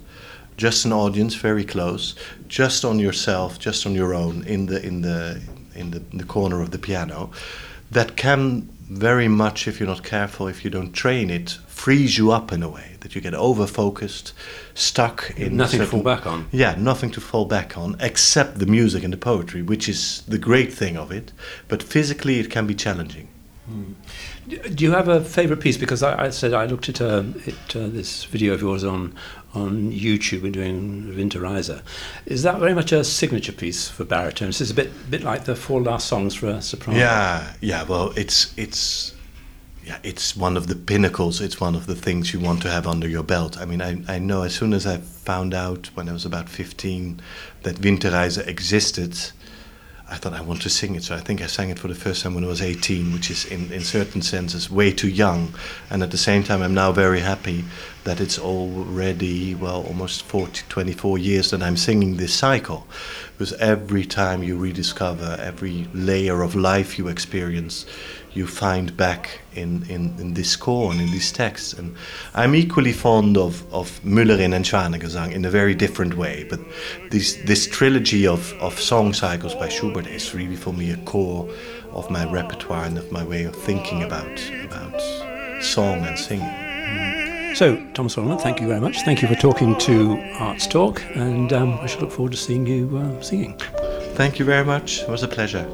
just 0.57 0.85
an 0.85 0.93
audience 0.93 1.35
very 1.35 1.65
close, 1.65 2.15
just 2.49 2.85
on 2.85 2.99
yourself, 2.99 3.59
just 3.59 3.87
on 3.87 3.95
your 3.95 4.15
own 4.15 4.45
in 4.45 4.67
the 4.67 4.85
in 4.85 5.03
the 5.03 5.41
in 5.75 5.91
the, 5.91 6.03
in 6.13 6.19
the 6.19 6.25
corner 6.25 6.63
of 6.63 6.71
the 6.71 6.79
piano, 6.79 7.31
that 7.91 8.17
can 8.17 8.69
very 8.95 9.29
much, 9.29 9.67
if 9.67 9.81
you're 9.81 9.89
not 9.89 10.03
careful, 10.03 10.47
if 10.49 10.65
you 10.65 10.71
don't 10.71 10.93
train 10.93 11.31
it, 11.31 11.59
frees 11.67 12.17
you 12.17 12.31
up 12.31 12.53
in 12.53 12.63
a 12.63 12.69
way 12.69 12.97
that 13.01 13.15
you 13.15 13.21
get 13.21 13.35
over 13.35 13.67
focused, 13.67 14.33
stuck 14.75 15.33
in 15.37 15.57
nothing 15.57 15.81
certain, 15.81 15.87
to 15.87 15.91
fall 15.91 16.03
back 16.03 16.27
on. 16.27 16.47
Yeah, 16.51 16.75
nothing 16.79 17.11
to 17.11 17.21
fall 17.21 17.45
back 17.45 17.77
on 17.77 17.97
except 18.01 18.59
the 18.59 18.67
music 18.67 19.05
and 19.05 19.13
the 19.13 19.19
poetry, 19.19 19.63
which 19.63 19.89
is 19.89 20.23
the 20.29 20.39
great 20.39 20.73
thing 20.73 20.97
of 20.97 21.11
it. 21.13 21.33
But 21.69 21.83
physically, 21.83 22.39
it 22.39 22.51
can 22.51 22.67
be 22.67 22.75
challenging. 22.75 23.29
Hmm. 23.67 23.93
Do 24.49 24.85
you 24.85 24.93
have 24.93 25.09
a 25.09 25.23
favourite 25.23 25.63
piece? 25.63 25.79
Because 25.79 26.03
I, 26.03 26.27
I, 26.27 26.31
said 26.31 26.53
I 26.53 26.67
looked 26.67 26.89
at, 26.89 27.01
uh, 27.01 27.25
it, 27.47 27.77
uh, 27.77 27.89
this 27.89 28.25
video 28.25 28.53
of 28.55 28.61
yours 28.61 28.85
on 28.85 29.15
on 29.55 29.93
YouTube 29.93 30.45
and 30.45 30.53
doing 30.53 31.15
Winterreise. 31.15 31.83
Is 32.27 32.43
that 32.43 32.59
very 32.59 32.75
much 32.75 32.93
a 32.93 33.05
signature 33.05 33.53
piece 33.53 33.89
for 33.89 34.05
baritones? 34.05 34.61
It's 34.61 34.71
a 34.71 34.75
bit 34.75 35.11
bit 35.11 35.23
like 35.23 35.45
the 35.45 35.55
four 35.55 35.81
last 35.81 36.07
songs 36.07 36.35
for 36.35 36.49
a 36.49 36.63
soprano. 36.63 36.99
Yeah, 36.99 37.53
yeah. 37.61 37.85
Well, 37.85 38.13
it's 38.17 38.53
it's 38.59 39.15
yeah, 39.85 39.99
it's 40.03 40.37
one 40.37 40.57
of 40.57 40.67
the 40.67 40.75
pinnacles. 40.75 41.41
It's 41.41 41.61
one 41.61 41.75
of 41.75 41.87
the 41.87 41.95
things 41.95 42.33
you 42.33 42.41
want 42.41 42.63
to 42.63 42.71
have 42.71 42.87
under 42.87 43.07
your 43.07 43.23
belt. 43.23 43.59
I 43.59 43.67
mean, 43.67 43.83
I, 43.83 44.03
I 44.09 44.19
know 44.19 44.43
as 44.43 44.55
soon 44.55 44.73
as 44.73 44.87
I 44.87 44.97
found 44.97 45.53
out 45.53 45.91
when 45.95 46.09
I 46.09 46.13
was 46.13 46.25
about 46.25 46.49
15 46.49 47.21
that 47.65 47.77
Winterreise 47.77 48.45
existed, 48.47 49.15
I 50.09 50.17
thought 50.17 50.33
I 50.33 50.41
want 50.41 50.63
to 50.63 50.71
sing 50.71 50.95
it. 50.95 51.05
So 51.05 51.15
I 51.15 51.21
think 51.21 51.43
I 51.43 51.47
sang 51.47 51.69
it 51.69 51.79
for 51.79 51.89
the 51.89 51.95
first 51.95 52.23
time 52.23 52.35
when 52.35 52.45
I 52.45 52.47
was 52.47 52.63
18, 52.63 53.13
which 53.13 53.31
is 53.31 53.45
in, 53.45 53.71
in 53.73 53.83
certain 53.83 54.23
senses 54.23 54.71
way 54.71 54.91
too 54.91 55.09
young. 55.09 55.55
And 55.91 56.03
at 56.03 56.11
the 56.11 56.19
same 56.19 56.45
time, 56.45 56.63
I'm 56.63 56.75
now 56.75 56.93
very 56.93 57.21
happy 57.21 57.65
that 58.05 58.21
it's 58.21 58.39
already, 58.39 59.55
well, 59.55 59.83
almost 59.87 60.23
40, 60.23 60.63
24 60.69 61.19
years 61.19 61.51
that 61.51 61.63
I'm 61.63 61.77
singing 61.77 62.17
this 62.17 62.35
cycle. 62.35 62.87
Because 63.33 63.55
every 63.55 64.05
time 64.05 64.43
you 64.43 64.57
rediscover, 64.57 65.37
every 65.41 65.89
layer 65.95 66.43
of 66.43 66.55
life 66.55 66.99
you 66.99 67.09
experience, 67.09 67.87
you 68.35 68.47
find 68.47 68.97
back 68.97 69.41
in, 69.55 69.85
in, 69.89 70.15
in 70.19 70.35
this 70.35 70.51
score 70.51 70.93
and 70.93 71.01
in 71.01 71.11
these 71.11 71.33
texts. 71.33 71.73
And 71.73 71.97
I'm 72.35 72.55
equally 72.55 72.93
fond 72.93 73.39
of, 73.39 73.73
of 73.73 74.01
Müllerin 74.03 74.55
and 74.55 74.65
Schwanengesang 74.65 75.33
in 75.33 75.45
a 75.45 75.51
very 75.51 75.75
different 75.75 76.15
way. 76.15 76.47
But 76.49 76.61
this, 77.11 77.37
this 77.45 77.67
trilogy 77.67 78.27
of, 78.27 78.53
of 78.55 78.79
song 78.79 79.15
cycles 79.15 79.55
by 79.55 79.69
Schubert 79.69 80.07
is 80.07 80.35
really 80.35 80.57
for 80.57 80.73
me 80.73 80.91
a 80.91 80.97
core 80.99 81.49
of 81.93 82.11
my 82.11 82.31
repertoire 82.31 82.85
and 82.85 82.99
of 82.99 83.11
my 83.11 83.25
way 83.25 83.45
of 83.45 83.55
thinking 83.55 84.03
about, 84.03 84.43
about 84.65 85.01
song 85.63 86.05
and 86.05 86.19
singing. 86.19 86.64
So, 87.55 87.77
Thomas 87.95 88.17
Oliemans, 88.17 88.41
thank 88.41 88.61
you 88.61 88.67
very 88.67 88.81
much. 88.81 89.03
Thank 89.03 89.23
you 89.23 89.29
for 89.29 89.37
talking 89.37 89.79
to 89.79 90.21
Arts 90.41 90.67
Talk, 90.67 91.01
and 91.15 91.53
um, 91.53 91.79
I 91.81 91.87
shall 91.87 92.01
look 92.01 92.11
forward 92.11 92.33
to 92.33 92.37
seeing 92.37 92.67
you 92.67 92.99
uh, 92.99 93.23
singing. 93.23 93.57
Thank 94.15 94.41
you 94.41 94.45
very 94.45 94.65
much. 94.65 95.03
It 95.03 95.09
was 95.09 95.23
a 95.23 95.29
pleasure. 95.29 95.65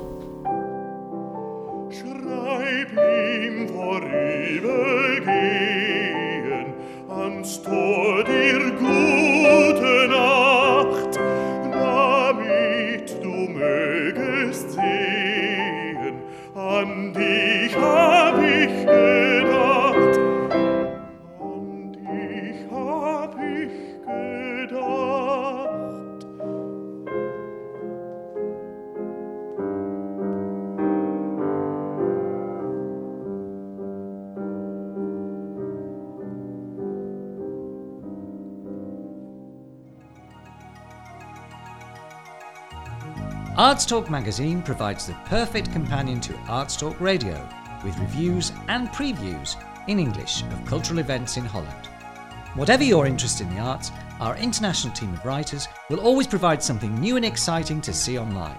Arts 43.71 43.87
Talk 43.87 44.11
magazine 44.11 44.63
provides 44.63 45.07
the 45.07 45.15
perfect 45.27 45.71
companion 45.71 46.21
to 46.23 46.37
Arts 46.49 46.75
Talk 46.75 47.01
radio, 47.01 47.49
with 47.85 47.97
reviews 48.01 48.51
and 48.67 48.89
previews 48.89 49.55
in 49.87 50.01
English 50.01 50.43
of 50.43 50.65
cultural 50.65 50.99
events 50.99 51.37
in 51.37 51.45
Holland. 51.45 51.87
Whatever 52.57 52.83
your 52.83 53.07
interest 53.07 53.41
in 53.41 53.49
the 53.55 53.61
arts, 53.61 53.93
our 54.19 54.37
international 54.37 54.93
team 54.93 55.13
of 55.13 55.25
writers 55.25 55.69
will 55.89 56.01
always 56.01 56.27
provide 56.27 56.61
something 56.61 56.99
new 56.99 57.15
and 57.15 57.25
exciting 57.25 57.81
to 57.83 57.93
see 57.93 58.19
online. 58.19 58.59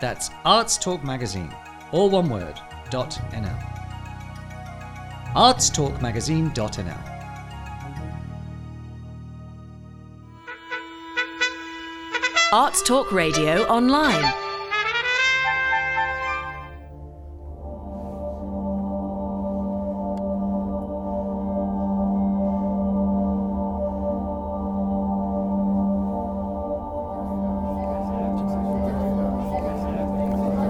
That's 0.00 0.30
Arts 0.44 0.76
Talk 0.78 1.04
magazine, 1.04 1.54
all 1.92 2.10
one 2.10 2.28
word, 2.28 2.58
.nl. 2.90 3.56
artstalkmagazine.nl 5.36 7.19
Arts 12.52 12.82
Talk 12.82 13.12
Radio 13.12 13.62
online. 13.66 14.22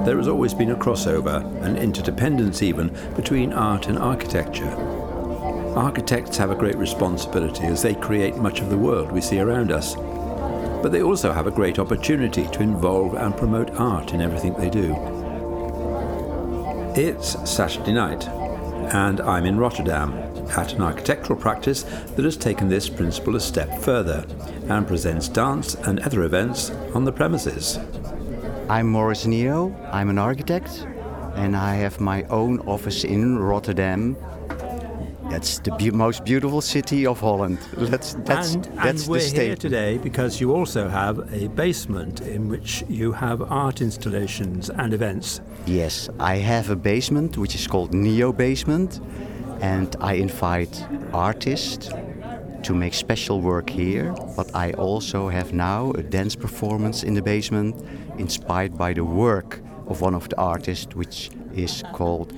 There 0.05 0.19
has 0.19 0.29
always 0.29 0.53
been 0.53 0.73
a 0.73 0.77
crossover, 0.77 1.43
an 1.63 1.79
interdependence 1.79 2.63
even, 2.63 2.95
between 3.17 3.55
art 3.55 3.87
and 3.87 3.99
architecture. 3.99 4.69
Architects 5.75 6.37
have 6.37 6.51
a 6.51 6.55
great 6.55 6.77
responsibility 6.77 7.65
as 7.65 7.81
they 7.81 7.95
create 7.95 8.37
much 8.37 8.61
of 8.61 8.69
the 8.69 8.77
world 8.77 9.11
we 9.11 9.23
see 9.23 9.41
around 9.41 9.73
us 9.73 9.97
but 10.83 10.93
they 10.93 11.03
also 11.03 11.33
have 11.33 11.47
a 11.47 11.51
great 11.51 11.79
opportunity 11.79 12.47
to 12.49 12.63
involve 12.63 13.15
and 13.15 13.37
promote 13.37 13.71
art 13.73 14.13
in 14.13 14.21
everything 14.21 14.55
they 14.55 14.71
do. 14.71 14.95
It's 16.97 17.37
Saturday 17.49 17.93
night, 17.93 18.27
and 18.95 19.21
I'm 19.21 19.47
in 19.47 19.59
Rotterdam 19.59 20.13
at 20.57 20.73
an 20.73 20.83
architectural 20.83 21.39
practice 21.39 21.83
that 21.83 22.25
has 22.25 22.37
taken 22.37 22.69
this 22.69 22.89
principle 22.89 23.37
a 23.37 23.41
step 23.41 23.79
further 23.81 24.25
and 24.69 24.87
presents 24.87 25.29
dance 25.29 25.75
and 25.75 26.01
other 26.01 26.25
events 26.25 26.71
on 26.95 27.05
the 27.05 27.13
premises. 27.13 27.79
I'm 28.69 28.89
Maurice 28.89 29.27
Nio, 29.27 29.75
I'm 29.93 30.11
an 30.11 30.19
architect, 30.19 30.87
and 31.35 31.57
I 31.57 31.77
have 31.77 32.01
my 32.01 32.25
own 32.25 32.61
office 32.61 33.05
in 33.05 33.39
Rotterdam 33.39 34.17
that's 35.31 35.61
the 35.61 35.71
be- 35.77 35.91
most 35.91 36.25
beautiful 36.25 36.61
city 36.61 37.07
of 37.07 37.21
Holland. 37.21 37.59
That's 37.77 38.15
that's 38.25 38.55
and, 38.55 38.65
that's 38.65 39.03
and 39.03 39.11
we're 39.11 39.21
the 39.21 39.41
here 39.41 39.57
today 39.57 39.99
because 39.99 40.41
you 40.41 40.53
also 40.53 40.89
have 40.89 41.33
a 41.33 41.49
basement 41.49 42.21
in 42.21 42.49
which 42.49 42.85
you 42.89 43.13
have 43.13 43.41
art 43.51 43.81
installations 43.81 44.71
and 44.71 44.93
events. 44.93 45.41
Yes, 45.67 46.09
I 46.19 46.37
have 46.37 46.71
a 46.71 46.77
basement 46.77 47.39
which 47.39 47.55
is 47.55 47.67
called 47.67 47.93
Nio 47.93 48.37
Basement, 48.37 49.01
and 49.61 49.95
I 50.01 50.15
invite 50.15 50.85
artists 51.13 51.91
to 52.65 52.75
make 52.75 52.95
special 52.95 53.41
work 53.41 53.71
here. 53.71 54.13
But 54.37 54.55
I 54.55 54.73
also 54.73 55.29
have 55.29 55.53
now 55.53 55.93
a 55.93 56.03
dance 56.03 56.35
performance 56.35 57.05
in 57.05 57.15
the 57.15 57.23
basement, 57.23 57.77
inspired 58.19 58.77
by 58.77 58.95
the 58.95 59.05
work 59.05 59.61
of 59.87 60.01
one 60.01 60.15
of 60.15 60.29
the 60.29 60.39
artists, 60.39 60.95
which 60.97 61.31
is 61.55 61.85
called 61.93 62.33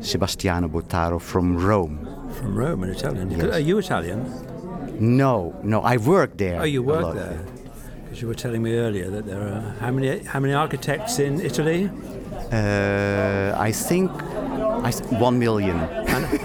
Sebastiano 0.00 0.68
Bottaro 0.68 1.20
from 1.20 1.56
Rome. 1.56 2.15
From 2.38 2.54
Rome, 2.54 2.82
an 2.82 2.90
Italian. 2.90 3.30
Yes. 3.30 3.54
Are 3.56 3.58
you 3.58 3.78
Italian? 3.78 4.20
No, 4.98 5.54
no, 5.62 5.80
I 5.80 5.96
work 5.96 6.36
there. 6.36 6.60
Oh, 6.60 6.64
you 6.64 6.82
work 6.82 7.14
there. 7.14 7.38
Because 8.04 8.20
you 8.22 8.28
were 8.28 8.34
telling 8.34 8.62
me 8.62 8.76
earlier 8.76 9.10
that 9.10 9.26
there 9.26 9.40
are 9.40 9.60
how 9.80 9.90
many 9.90 10.22
how 10.24 10.40
many 10.40 10.54
architects 10.54 11.18
in 11.18 11.40
Italy, 11.40 11.90
Uh, 12.52 13.68
I 13.68 13.72
think 13.72 14.10
I 14.88 14.90
one 15.18 15.38
million. 15.38 15.78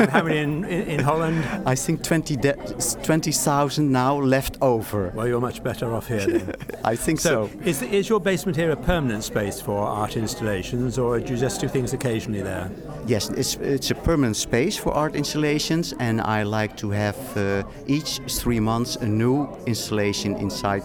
How 0.09 0.23
many 0.23 0.37
in, 0.39 0.63
in, 0.65 0.81
in 0.87 0.99
Holland? 0.99 1.43
I 1.65 1.75
think 1.75 2.03
20 2.03 2.35
de- 2.35 2.55
20,000 3.03 3.91
now 3.91 4.15
left 4.17 4.57
over. 4.61 5.11
Well, 5.15 5.27
you're 5.27 5.41
much 5.41 5.63
better 5.63 5.93
off 5.93 6.07
here 6.07 6.25
then. 6.25 6.55
I 6.83 6.95
think 6.95 7.19
so. 7.19 7.47
So, 7.47 7.59
is, 7.65 7.81
is 7.81 8.09
your 8.09 8.19
basement 8.19 8.55
here 8.57 8.71
a 8.71 8.75
permanent 8.75 9.23
space 9.23 9.61
for 9.61 9.77
art 9.77 10.17
installations, 10.17 10.97
or 10.97 11.19
do 11.19 11.33
you 11.33 11.39
just 11.39 11.61
do 11.61 11.67
things 11.67 11.93
occasionally 11.93 12.41
there? 12.41 12.69
Yes, 13.07 13.29
it's, 13.29 13.55
it's 13.55 13.91
a 13.91 13.95
permanent 13.95 14.35
space 14.35 14.77
for 14.77 14.91
art 14.93 15.15
installations, 15.15 15.93
and 15.99 16.21
I 16.21 16.43
like 16.43 16.77
to 16.77 16.91
have 16.91 17.37
uh, 17.37 17.63
each 17.87 18.19
three 18.27 18.59
months 18.59 18.95
a 18.95 19.05
new 19.07 19.47
installation 19.65 20.35
inside, 20.37 20.83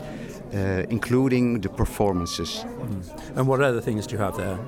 uh, 0.55 0.85
including 0.91 1.61
the 1.61 1.69
performances. 1.69 2.65
And 3.35 3.47
what 3.47 3.61
other 3.61 3.81
things 3.81 4.07
do 4.07 4.17
you 4.17 4.23
have 4.23 4.37
there? 4.37 4.59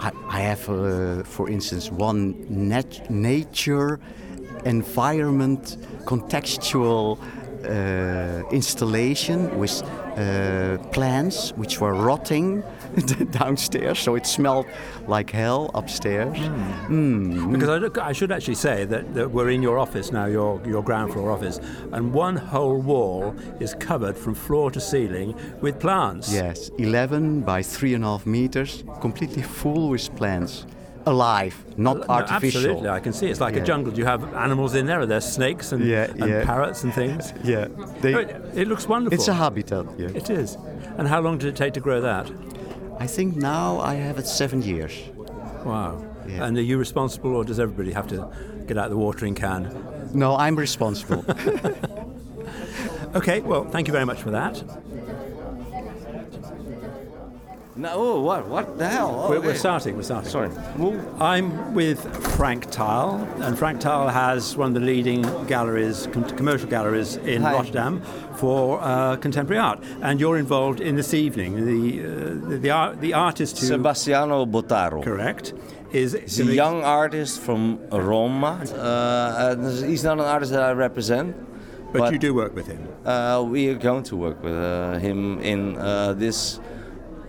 I, 0.00 0.12
I 0.28 0.40
have, 0.40 0.68
uh, 0.68 1.22
for 1.24 1.48
instance, 1.48 1.90
one 1.90 2.34
nat- 2.48 3.10
nature, 3.10 3.98
environment, 4.64 5.76
contextual 6.04 7.18
uh, 7.64 8.48
installation 8.50 9.58
with 9.58 9.82
uh, 9.82 10.78
plants 10.92 11.50
which 11.56 11.80
were 11.80 11.94
rotting 11.94 12.62
downstairs, 13.30 13.98
so 13.98 14.14
it 14.14 14.26
smelled 14.26 14.66
like 15.06 15.30
hell 15.30 15.70
upstairs. 15.74 16.36
Mm. 16.88 17.52
Because 17.52 17.98
I, 17.98 18.08
I 18.08 18.12
should 18.12 18.32
actually 18.32 18.54
say 18.54 18.84
that, 18.86 19.14
that 19.14 19.30
we're 19.30 19.50
in 19.50 19.62
your 19.62 19.78
office 19.78 20.12
now, 20.12 20.26
your, 20.26 20.60
your 20.66 20.82
ground 20.82 21.12
floor 21.12 21.30
office, 21.30 21.58
and 21.92 22.12
one 22.12 22.36
whole 22.36 22.80
wall 22.80 23.34
is 23.60 23.74
covered 23.74 24.16
from 24.16 24.34
floor 24.34 24.70
to 24.70 24.80
ceiling 24.80 25.34
with 25.60 25.78
plants. 25.78 26.32
Yes, 26.32 26.70
11 26.78 27.42
by 27.42 27.62
3.5 27.62 28.26
meters, 28.26 28.84
completely 29.00 29.42
full 29.42 29.88
with 29.90 30.14
plants. 30.16 30.66
Alive, 31.08 31.54
not 31.76 31.98
No, 31.98 32.04
artificial. 32.08 32.62
Absolutely, 32.62 32.88
I 32.88 32.98
can 32.98 33.12
see. 33.12 33.28
It's 33.28 33.40
like 33.40 33.54
Yeah. 33.54 33.62
a 33.62 33.64
jungle. 33.64 33.92
Do 33.92 34.00
you 34.00 34.06
have 34.06 34.34
animals 34.34 34.74
in 34.74 34.86
there? 34.86 34.98
Are 34.98 35.06
there 35.06 35.20
snakes 35.20 35.70
and, 35.70 35.84
Yeah, 35.84 36.10
and 36.10 36.28
yeah. 36.28 36.44
parrots 36.44 36.82
and 36.82 36.92
things? 36.92 37.32
Yeah, 37.44 37.68
they, 38.00 38.12
it, 38.14 38.28
it 38.56 38.66
looks 38.68 38.88
wonderful. 38.88 39.14
it's 39.16 39.28
a 39.28 39.34
habitat. 39.34 39.86
Yeah. 39.96 40.08
It 40.08 40.30
is. 40.30 40.56
And 40.98 41.06
how 41.06 41.20
long 41.20 41.38
did 41.38 41.46
it 41.48 41.54
take 41.54 41.74
to 41.74 41.80
grow 41.80 42.00
that? 42.00 42.28
I 42.98 43.06
think 43.06 43.36
now 43.36 43.80
I 43.80 43.94
have 43.94 44.18
it 44.18 44.26
seven 44.26 44.62
years. 44.62 44.92
Wow. 45.64 46.04
Yeah. 46.28 46.44
And 46.44 46.56
are 46.58 46.62
you 46.62 46.78
responsible, 46.78 47.36
or 47.36 47.44
does 47.44 47.60
everybody 47.60 47.92
have 47.92 48.08
to 48.08 48.30
get 48.66 48.78
out 48.78 48.90
the 48.90 48.96
watering 48.96 49.34
can? 49.34 50.10
No, 50.12 50.36
I'm 50.36 50.56
responsible. 50.56 51.24
Okay, 53.16 53.40
well, 53.40 53.64
thank 53.64 53.88
you 53.88 53.92
very 53.92 54.04
much 54.04 54.18
for 54.20 54.30
that. 54.32 54.62
No, 57.78 57.90
oh, 57.92 58.20
what? 58.22 58.46
What 58.48 58.78
the 58.78 58.88
hell? 58.88 59.24
Oh, 59.26 59.28
We're, 59.28 59.40
we're 59.40 59.54
starting, 59.54 59.96
we're 59.96 60.02
starting. 60.02 60.30
Sorry. 60.30 60.50
I'm 61.20 61.74
with 61.74 62.00
Frank 62.34 62.70
Taal, 62.70 63.20
and 63.42 63.58
Frank 63.58 63.82
Taal 63.82 64.08
has 64.08 64.56
one 64.56 64.68
of 64.68 64.74
the 64.74 64.80
leading 64.80 65.20
galleries, 65.46 66.08
com- 66.10 66.24
commercial 66.36 66.70
galleries 66.70 67.16
in 67.16 67.42
Hi. 67.42 67.52
Rotterdam 67.52 68.00
for 68.36 68.80
uh, 68.80 69.16
contemporary 69.16 69.60
art. 69.60 69.84
And 70.00 70.18
you're 70.18 70.38
involved 70.38 70.80
in 70.80 70.96
this 70.96 71.12
evening. 71.12 71.66
The, 71.66 72.00
uh, 72.00 72.48
the, 72.48 72.58
the, 72.58 72.70
art, 72.70 73.00
the 73.02 73.12
artist 73.12 73.60
who. 73.60 73.66
Sebastiano 73.66 74.46
Bottaro. 74.46 75.02
Correct. 75.04 75.52
Is, 75.92 76.14
He's 76.14 76.40
a 76.40 76.54
young 76.54 76.82
artist 76.82 77.40
from 77.42 77.78
Roma. 77.90 78.64
Uh, 78.74 79.54
and 79.54 79.86
he's 79.86 80.02
not 80.02 80.18
an 80.18 80.24
artist 80.24 80.50
that 80.52 80.62
I 80.62 80.72
represent. 80.72 81.36
But, 81.92 82.12
you 82.12 82.18
do 82.18 82.32
work 82.32 82.54
with 82.54 82.66
him. 82.66 82.88
Uh, 83.04 83.44
we 83.46 83.68
are 83.68 83.74
going 83.74 84.02
to 84.04 84.16
work 84.16 84.42
with 84.42 84.54
uh, 84.54 84.98
him 84.98 85.40
in 85.40 85.76
uh, 85.76 86.14
this 86.14 86.58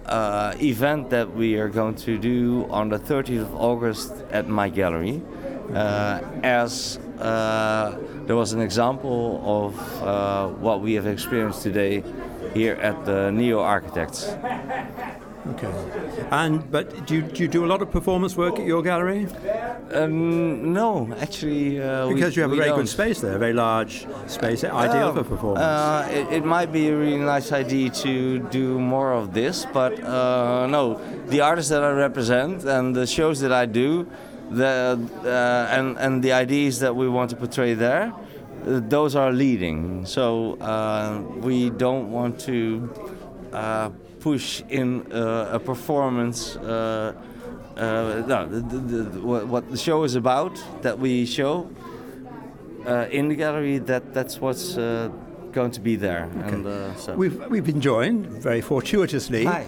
uh, 0.07 0.53
event 0.61 1.09
that 1.09 1.33
we 1.33 1.55
are 1.55 1.69
going 1.69 1.95
to 1.95 2.17
do 2.17 2.67
on 2.69 2.89
the 2.89 2.99
30th 2.99 3.41
of 3.41 3.55
August 3.55 4.13
at 4.31 4.47
my 4.47 4.69
gallery. 4.69 5.21
Uh, 5.73 6.21
as 6.43 6.97
uh, 7.19 7.97
there 8.25 8.35
was 8.35 8.53
an 8.53 8.61
example 8.61 9.41
of 9.43 10.03
uh, 10.03 10.47
what 10.47 10.81
we 10.81 10.93
have 10.93 11.05
experienced 11.05 11.61
today 11.61 12.03
here 12.53 12.75
at 12.75 13.05
the 13.05 13.31
NIO 13.31 13.61
Architects. 13.61 14.29
Okay. 15.49 16.27
And 16.31 16.69
but 16.71 17.05
do 17.05 17.15
you, 17.15 17.21
do 17.21 17.43
you 17.43 17.47
do 17.47 17.65
a 17.65 17.67
lot 17.67 17.81
of 17.81 17.91
performance 17.91 18.35
work 18.35 18.59
at 18.59 18.65
your 18.65 18.81
gallery? 18.81 19.27
Um, 19.93 20.73
no, 20.73 21.07
actually, 21.21 21.81
uh, 21.81 22.07
we- 22.07 22.15
Because 22.15 22.35
you 22.35 22.41
have 22.41 22.51
a 22.51 22.55
very 22.55 22.69
don't. 22.69 22.79
good 22.79 22.89
space 22.89 23.21
there, 23.21 23.35
a 23.35 23.39
very 23.39 23.53
large 23.53 24.05
space, 24.27 24.63
ideal 24.63 25.13
for 25.13 25.23
performance. 25.23 25.63
Uh, 25.63 26.07
it, 26.11 26.37
it 26.37 26.45
might 26.45 26.71
be 26.73 26.89
a 26.89 26.95
really 26.97 27.17
nice 27.17 27.51
idea 27.51 27.89
to 27.89 28.39
do 28.51 28.79
more 28.79 29.13
of 29.13 29.33
this, 29.33 29.65
but 29.73 29.93
uh, 30.03 30.67
no, 30.67 30.99
the 31.29 31.39
artists 31.41 31.69
that 31.71 31.83
I 31.83 31.91
represent 31.91 32.65
and 32.65 32.95
the 32.95 33.07
shows 33.07 33.39
that 33.39 33.51
I 33.53 33.65
do, 33.65 34.05
the 34.51 34.99
uh, 35.25 35.75
and 35.77 35.97
and 35.97 36.23
the 36.23 36.31
ideas 36.33 36.79
that 36.79 36.95
we 36.95 37.07
want 37.09 37.29
to 37.31 37.35
portray 37.35 37.73
there, 37.73 38.11
uh, 38.13 38.81
those 38.89 39.15
are 39.15 39.31
leading. 39.31 40.05
So 40.05 40.57
uh, 40.59 41.21
we 41.41 41.69
don't 41.69 42.11
want 42.11 42.39
to 42.41 42.89
uh, 43.53 43.89
push 44.19 44.63
in 44.69 45.11
uh, 45.13 45.49
a 45.53 45.59
performance. 45.59 46.57
Uh, 47.77 48.23
no, 48.27 48.47
the, 48.47 48.59
the, 48.59 48.77
the, 48.79 49.21
what 49.21 49.47
what 49.47 49.69
the 49.69 49.77
show 49.77 50.03
is 50.03 50.15
about 50.15 50.59
that 50.81 50.97
we 50.97 51.25
show 51.25 51.69
uh, 52.87 53.05
in 53.11 53.27
the 53.27 53.35
gallery 53.35 53.77
that 53.77 54.13
that's 54.15 54.41
what's 54.41 54.77
uh, 54.77 55.09
going 55.51 55.69
to 55.71 55.79
be 55.79 55.95
there 55.95 56.29
and 56.45 56.65
uh, 56.65 56.95
so 56.95 57.13
We've, 57.15 57.39
we've 57.49 57.65
been 57.65 57.81
joined, 57.81 58.25
very 58.27 58.61
fortuitously, 58.61 59.45
Hi. 59.45 59.65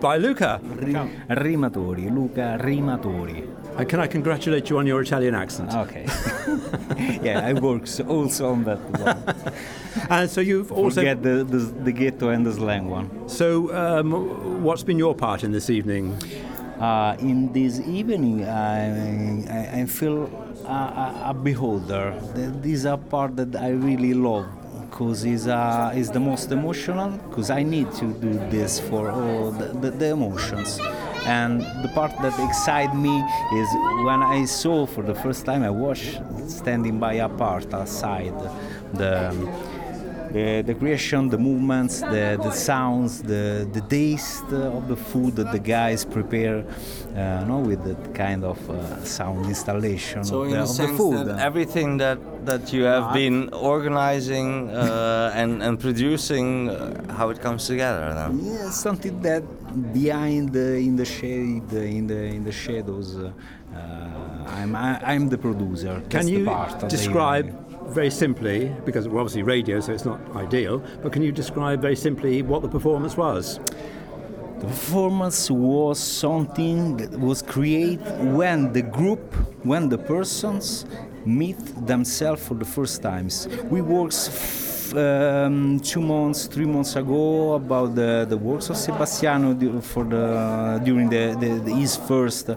by 0.00 0.18
Luca. 0.18 0.60
Rimatori, 0.62 2.10
Luca 2.14 2.58
Rimatori. 2.62 3.58
Uh, 3.76 3.84
can 3.84 4.00
I 4.00 4.06
congratulate 4.06 4.70
you 4.70 4.78
on 4.78 4.86
your 4.86 5.00
Italian 5.02 5.34
accent? 5.34 5.72
Okay. 5.72 6.06
yeah, 7.22 7.46
I 7.46 7.52
work 7.52 7.86
also 8.08 8.50
on 8.52 8.64
that 8.64 8.80
one. 9.00 9.52
And 10.10 10.30
so 10.30 10.40
you've 10.40 10.70
also. 10.70 11.00
Forget 11.00 11.22
the, 11.22 11.44
the, 11.44 11.58
the 11.58 11.92
ghetto 11.92 12.28
and 12.28 12.46
the 12.46 12.52
slang 12.52 12.88
one. 12.88 13.28
So, 13.28 13.74
um, 13.74 14.62
what's 14.62 14.84
been 14.84 14.98
your 14.98 15.14
part 15.14 15.42
in 15.42 15.50
this 15.52 15.70
evening? 15.70 16.16
Uh, 16.80 17.16
in 17.18 17.52
this 17.52 17.80
evening, 17.80 18.44
I, 18.44 19.48
I, 19.50 19.80
I 19.80 19.86
feel 19.86 20.30
a, 20.64 21.30
a, 21.30 21.34
beholder. 21.34 22.14
Th- 22.36 22.50
This 22.62 22.72
is 22.80 22.84
a 22.84 22.96
part 22.96 23.34
that 23.36 23.56
I 23.56 23.70
really 23.70 24.14
love 24.14 24.46
because 24.88 25.24
it's, 25.24 25.46
uh, 25.48 25.90
it's 25.94 26.10
the 26.10 26.20
most 26.20 26.52
emotional 26.52 27.10
because 27.28 27.50
I 27.50 27.64
need 27.64 27.90
to 27.94 28.06
do 28.12 28.32
this 28.48 28.78
for 28.78 29.10
all 29.10 29.50
the, 29.50 29.66
the, 29.66 29.90
the 29.90 30.06
emotions. 30.10 30.78
And 31.26 31.62
the 31.82 31.90
part 31.94 32.12
that 32.22 32.38
excites 32.48 32.94
me 32.94 33.16
is 33.60 33.68
when 34.04 34.22
I 34.22 34.44
saw 34.44 34.86
for 34.86 35.02
the 35.02 35.14
first 35.16 35.44
time 35.44 35.64
I 35.64 35.70
watched 35.70 36.20
standing 36.48 37.00
by 37.00 37.14
a 37.14 37.28
part 37.28 37.74
outside 37.74 38.32
the 38.94 39.34
the, 40.32 40.62
the 40.62 40.74
creation, 40.74 41.28
the 41.28 41.38
movements, 41.38 42.00
the, 42.00 42.38
the 42.42 42.50
sounds, 42.50 43.22
the, 43.22 43.68
the 43.72 43.80
taste 43.82 44.44
of 44.52 44.88
the 44.88 44.96
food 44.96 45.36
that 45.36 45.52
the 45.52 45.58
guys 45.58 46.04
prepare, 46.04 46.64
uh, 47.16 47.44
no, 47.44 47.58
with 47.58 47.82
that 47.84 48.14
kind 48.14 48.44
of 48.44 48.58
uh, 48.70 49.04
sound 49.04 49.46
installation 49.46 50.24
so 50.24 50.42
of, 50.42 50.48
in 50.48 50.50
the, 50.52 50.56
the 50.56 50.62
of 50.62 50.68
the 50.68 50.74
sense 50.74 50.96
food. 50.96 51.26
that 51.26 51.38
everything 51.40 51.96
that 51.98 52.18
that 52.46 52.72
you 52.72 52.84
have 52.84 53.12
been 53.12 53.48
organizing 53.52 54.70
uh, 54.70 55.32
and 55.34 55.62
and 55.62 55.78
producing 55.80 56.70
uh, 56.70 57.12
how 57.12 57.28
it 57.30 57.40
comes 57.40 57.66
together 57.66 58.14
then 58.14 58.38
yeah, 58.42 58.70
something 58.70 59.20
that 59.22 59.42
behind 59.92 60.52
the, 60.52 60.76
in 60.76 60.96
the 60.96 61.04
shade, 61.04 61.70
in 61.72 62.06
the 62.06 62.22
in 62.36 62.44
the 62.44 62.52
shadows, 62.52 63.16
uh, 63.16 63.30
uh, 63.74 63.78
I'm 64.46 64.74
I, 64.74 65.00
I'm 65.12 65.28
the 65.28 65.38
producer. 65.38 65.94
Can 66.08 66.10
That's 66.10 66.26
the 66.26 66.32
you 66.32 66.44
part 66.44 66.74
of 66.74 66.80
the 66.80 66.88
describe 66.88 67.46
evening. 67.48 67.64
Very 67.90 68.10
simply, 68.10 68.74
because 68.84 69.08
we're 69.08 69.20
obviously 69.20 69.42
radio, 69.42 69.80
so 69.80 69.92
it's 69.92 70.04
not 70.04 70.20
ideal, 70.36 70.82
but 71.02 71.12
can 71.12 71.22
you 71.22 71.32
describe 71.32 71.80
very 71.80 71.96
simply 71.96 72.42
what 72.42 72.62
the 72.62 72.68
performance 72.68 73.16
was? 73.16 73.58
The 74.60 74.66
performance 74.66 75.50
was 75.50 75.98
something 75.98 76.96
that 76.96 77.18
was 77.18 77.42
created 77.42 78.00
when 78.34 78.72
the 78.72 78.82
group, 78.82 79.32
when 79.62 79.88
the 79.88 79.98
persons 79.98 80.84
meet 81.24 81.58
themselves 81.86 82.46
for 82.46 82.54
the 82.54 82.64
first 82.64 83.00
times. 83.02 83.46
We 83.70 83.82
worked 83.82 84.30
um, 84.96 85.78
two 85.80 86.00
months, 86.00 86.46
three 86.46 86.64
months 86.64 86.96
ago 86.96 87.54
about 87.54 87.94
the, 87.94 88.26
the 88.28 88.36
works 88.36 88.70
of 88.70 88.76
Sebastiano 88.76 89.54
for 89.80 90.02
the 90.04 90.80
during 90.84 91.08
the, 91.08 91.36
the, 91.38 91.60
the- 91.60 91.74
his 91.74 91.96
first 91.96 92.48
uh, 92.50 92.56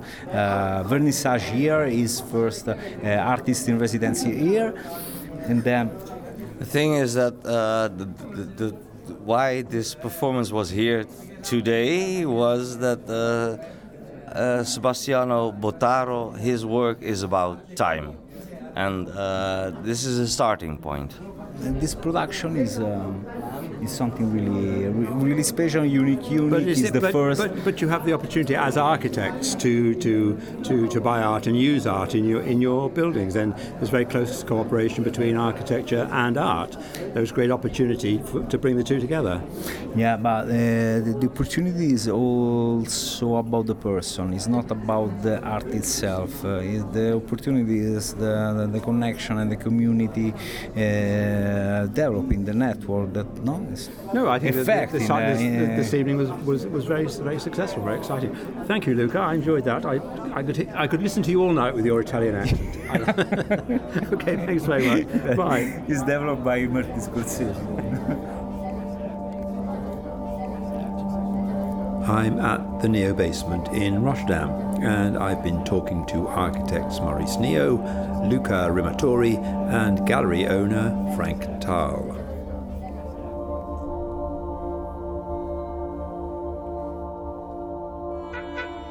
vernissage 0.88 1.42
here, 1.42 1.86
his 1.86 2.20
first 2.22 2.68
uh, 2.68 2.76
artist 3.04 3.68
in 3.68 3.78
residency 3.78 4.30
year, 4.32 4.74
and 5.52 5.64
then 5.64 5.92
the 6.60 6.66
thing 6.66 6.94
is 6.94 7.14
that 7.16 7.34
uh, 7.46 7.90
the, 8.00 8.06
the, 8.38 8.44
the, 8.60 8.70
why 9.32 9.64
this 9.64 9.94
performance 9.94 10.50
was 10.52 10.70
here 10.70 11.06
today 11.44 12.26
was 12.26 12.78
that 12.78 13.02
uh, 13.10 13.14
uh, 14.32 14.64
Sebastiano 14.64 15.52
Bottaro, 15.52 16.38
his 16.38 16.66
work 16.66 17.02
is 17.02 17.24
about 17.24 17.76
time. 17.76 18.18
And 18.76 19.10
uh, 19.10 19.72
this 19.84 20.06
is 20.06 20.20
a 20.20 20.28
starting 20.28 20.78
point. 20.78 21.12
And 21.66 21.82
this 21.82 21.94
production 21.94 22.56
is 22.56 22.80
um, 22.80 23.26
is 23.82 23.92
something 23.92 24.32
really 24.32 24.88
really 25.26 25.44
special, 25.44 25.86
unique. 25.86 26.30
Unique 26.30 26.68
is 26.68 26.80
is 26.80 26.90
it- 26.90 26.94
the 26.94 27.02
but, 27.02 27.12
first. 27.12 27.42
But, 27.42 27.64
but 27.64 27.82
you 27.82 27.88
have 27.90 28.06
the 28.06 28.14
opportunity 28.14 28.56
as 28.56 28.78
architects 28.78 29.56
to, 29.56 29.96
to, 29.96 30.40
to, 30.64 30.88
to 30.88 31.02
buy 31.02 31.22
art 31.22 31.48
and 31.48 31.58
use 31.58 31.88
art 31.88 32.16
in 32.16 32.26
your, 32.26 32.42
in 32.42 32.62
your 32.62 32.90
buildings. 32.90 33.36
And 33.36 33.56
there's 33.78 33.90
very 33.90 34.06
close 34.06 34.44
cooperation 34.44 35.04
between 35.04 35.38
architecture 35.38 36.08
and 36.12 36.38
art. 36.38 36.78
There's 37.14 37.32
great 37.32 37.52
opportunity 37.52 38.20
for, 38.20 38.44
to 38.44 38.58
bring 38.58 38.78
the 38.78 38.84
two 38.84 39.00
together. 39.00 39.42
Yeah, 39.96 40.18
but 40.18 40.46
uh, 40.46 40.48
the, 40.48 41.18
the 41.20 41.28
opportunity 41.28 41.94
is 41.94 42.08
also 42.08 43.36
about 43.36 43.66
the 43.68 43.76
person. 43.76 44.34
It's 44.34 44.48
not 44.48 44.72
about 44.72 45.22
the 45.22 45.42
art 45.42 45.68
itself. 45.68 46.46
Uh, 46.46 46.60
it's 46.62 46.84
the 46.94 47.16
opportunity 47.16 47.80
is 47.80 48.14
the, 48.14 48.54
the, 48.58 48.68
the 48.72 48.80
connection 48.80 49.38
and 49.38 49.52
the 49.52 49.56
community 49.56 50.34
uh, 50.34 51.88
developing 51.88 52.46
the 52.46 52.54
network. 52.54 53.14
That 53.14 53.44
no, 53.44 53.66
is 53.74 53.90
No, 54.14 54.28
I 54.28 54.40
think 54.40 54.56
that 54.56 54.62
effect 54.62 54.92
the, 54.92 55.00
the, 55.00 55.04
in, 55.04 55.08
si- 55.08 55.14
uh, 55.14 55.20
this, 55.20 55.42
in, 55.42 55.72
uh, 55.72 55.76
this 55.76 55.94
evening 55.94 56.18
was, 56.18 56.30
was, 56.46 56.66
was 56.68 56.86
very 56.86 57.06
very 57.08 57.40
successful, 57.40 57.84
very 57.84 57.98
exciting. 57.98 58.36
Thank 58.66 58.88
you, 58.88 58.96
Luca. 58.96 59.20
I 59.20 59.34
enjoyed 59.36 59.64
that. 59.66 59.86
I, 59.86 59.96
I 60.34 60.44
could 60.44 60.70
I 60.70 60.88
could 60.88 61.02
listen 61.02 61.24
to 61.24 61.32
you 61.32 61.42
all 61.42 61.54
night 61.54 61.74
with 61.74 61.86
your 61.86 62.02
Italian 62.02 62.36
accent. 62.36 62.78
okay, 64.14 64.36
thanks 64.46 64.66
very 64.66 64.86
much. 65.04 65.36
Bye. 65.38 65.84
It's 65.88 66.02
developed 66.02 66.44
by 66.44 66.66
Martin 66.66 67.00
Scorsese. 67.00 67.56
I'm 72.08 72.40
at 72.40 72.82
the 72.82 72.88
Nio 72.88 73.16
basement 73.16 73.68
in 73.70 74.02
Rotterdam, 74.02 74.50
and 74.84 75.18
I've 75.18 75.44
been 75.44 75.64
talking 75.64 76.06
to 76.08 76.28
architects 76.28 77.00
Maurice 77.00 77.38
Nio, 77.38 77.78
Luca 78.30 78.68
Rimatori, 78.72 79.38
and 79.72 80.06
gallery 80.06 80.48
owner 80.48 80.92
Frank 81.16 81.44
Taal. 81.62 82.18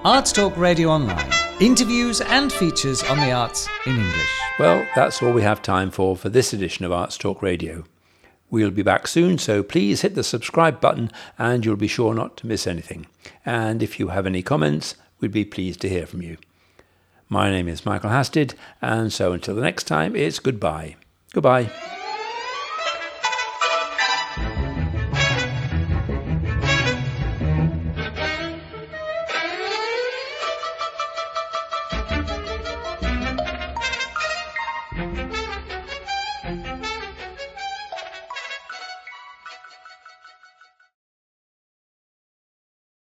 Arts 0.03 0.33
Talk 0.33 0.57
Radio 0.57 0.89
Online. 0.89 1.31
Interviews 1.61 2.23
and 2.23 2.51
features 2.51 3.03
on 3.03 3.19
the 3.19 3.33
arts 3.33 3.69
in 3.85 3.97
English. 3.97 4.41
Well, 4.59 4.87
that's 4.97 5.23
all 5.23 5.31
we 5.31 5.43
have 5.43 5.61
time 5.61 5.91
for 5.91 6.17
for 6.17 6.31
this 6.31 6.55
edition 6.55 6.87
of 6.87 6.93
Arts 6.93 7.19
Talk 7.19 7.43
Radio. 7.43 7.85
We'll 8.49 8.71
be 8.71 8.83
back 8.83 9.07
soon, 9.07 9.37
so 9.37 9.63
please 9.63 10.01
hit 10.01 10.15
the 10.15 10.25
subscribe 10.25 10.81
button 10.81 11.11
and 11.39 11.67
you'll 11.67 11.77
be 11.77 11.87
sure 11.87 12.15
not 12.15 12.39
to 12.39 12.47
miss 12.47 12.67
anything. 12.67 13.09
And 13.45 13.83
if 13.83 14.01
you 14.01 14.09
have 14.09 14.27
any 14.27 14.43
comments, 14.43 14.95
we'd 15.21 15.33
be 15.33 15.45
pleased 15.45 15.83
to 15.83 15.89
hear 15.91 16.07
from 16.07 16.23
you. 16.23 16.39
My 17.29 17.51
name 17.51 17.69
is 17.69 17.85
Michael 17.85 18.09
Hasted, 18.09 18.55
and 18.81 19.13
so 19.13 19.35
until 19.35 19.55
the 19.55 19.61
next 19.61 19.85
time, 19.85 20.17
it's 20.17 20.39
goodbye. 20.39 20.97
Goodbye. 21.35 21.71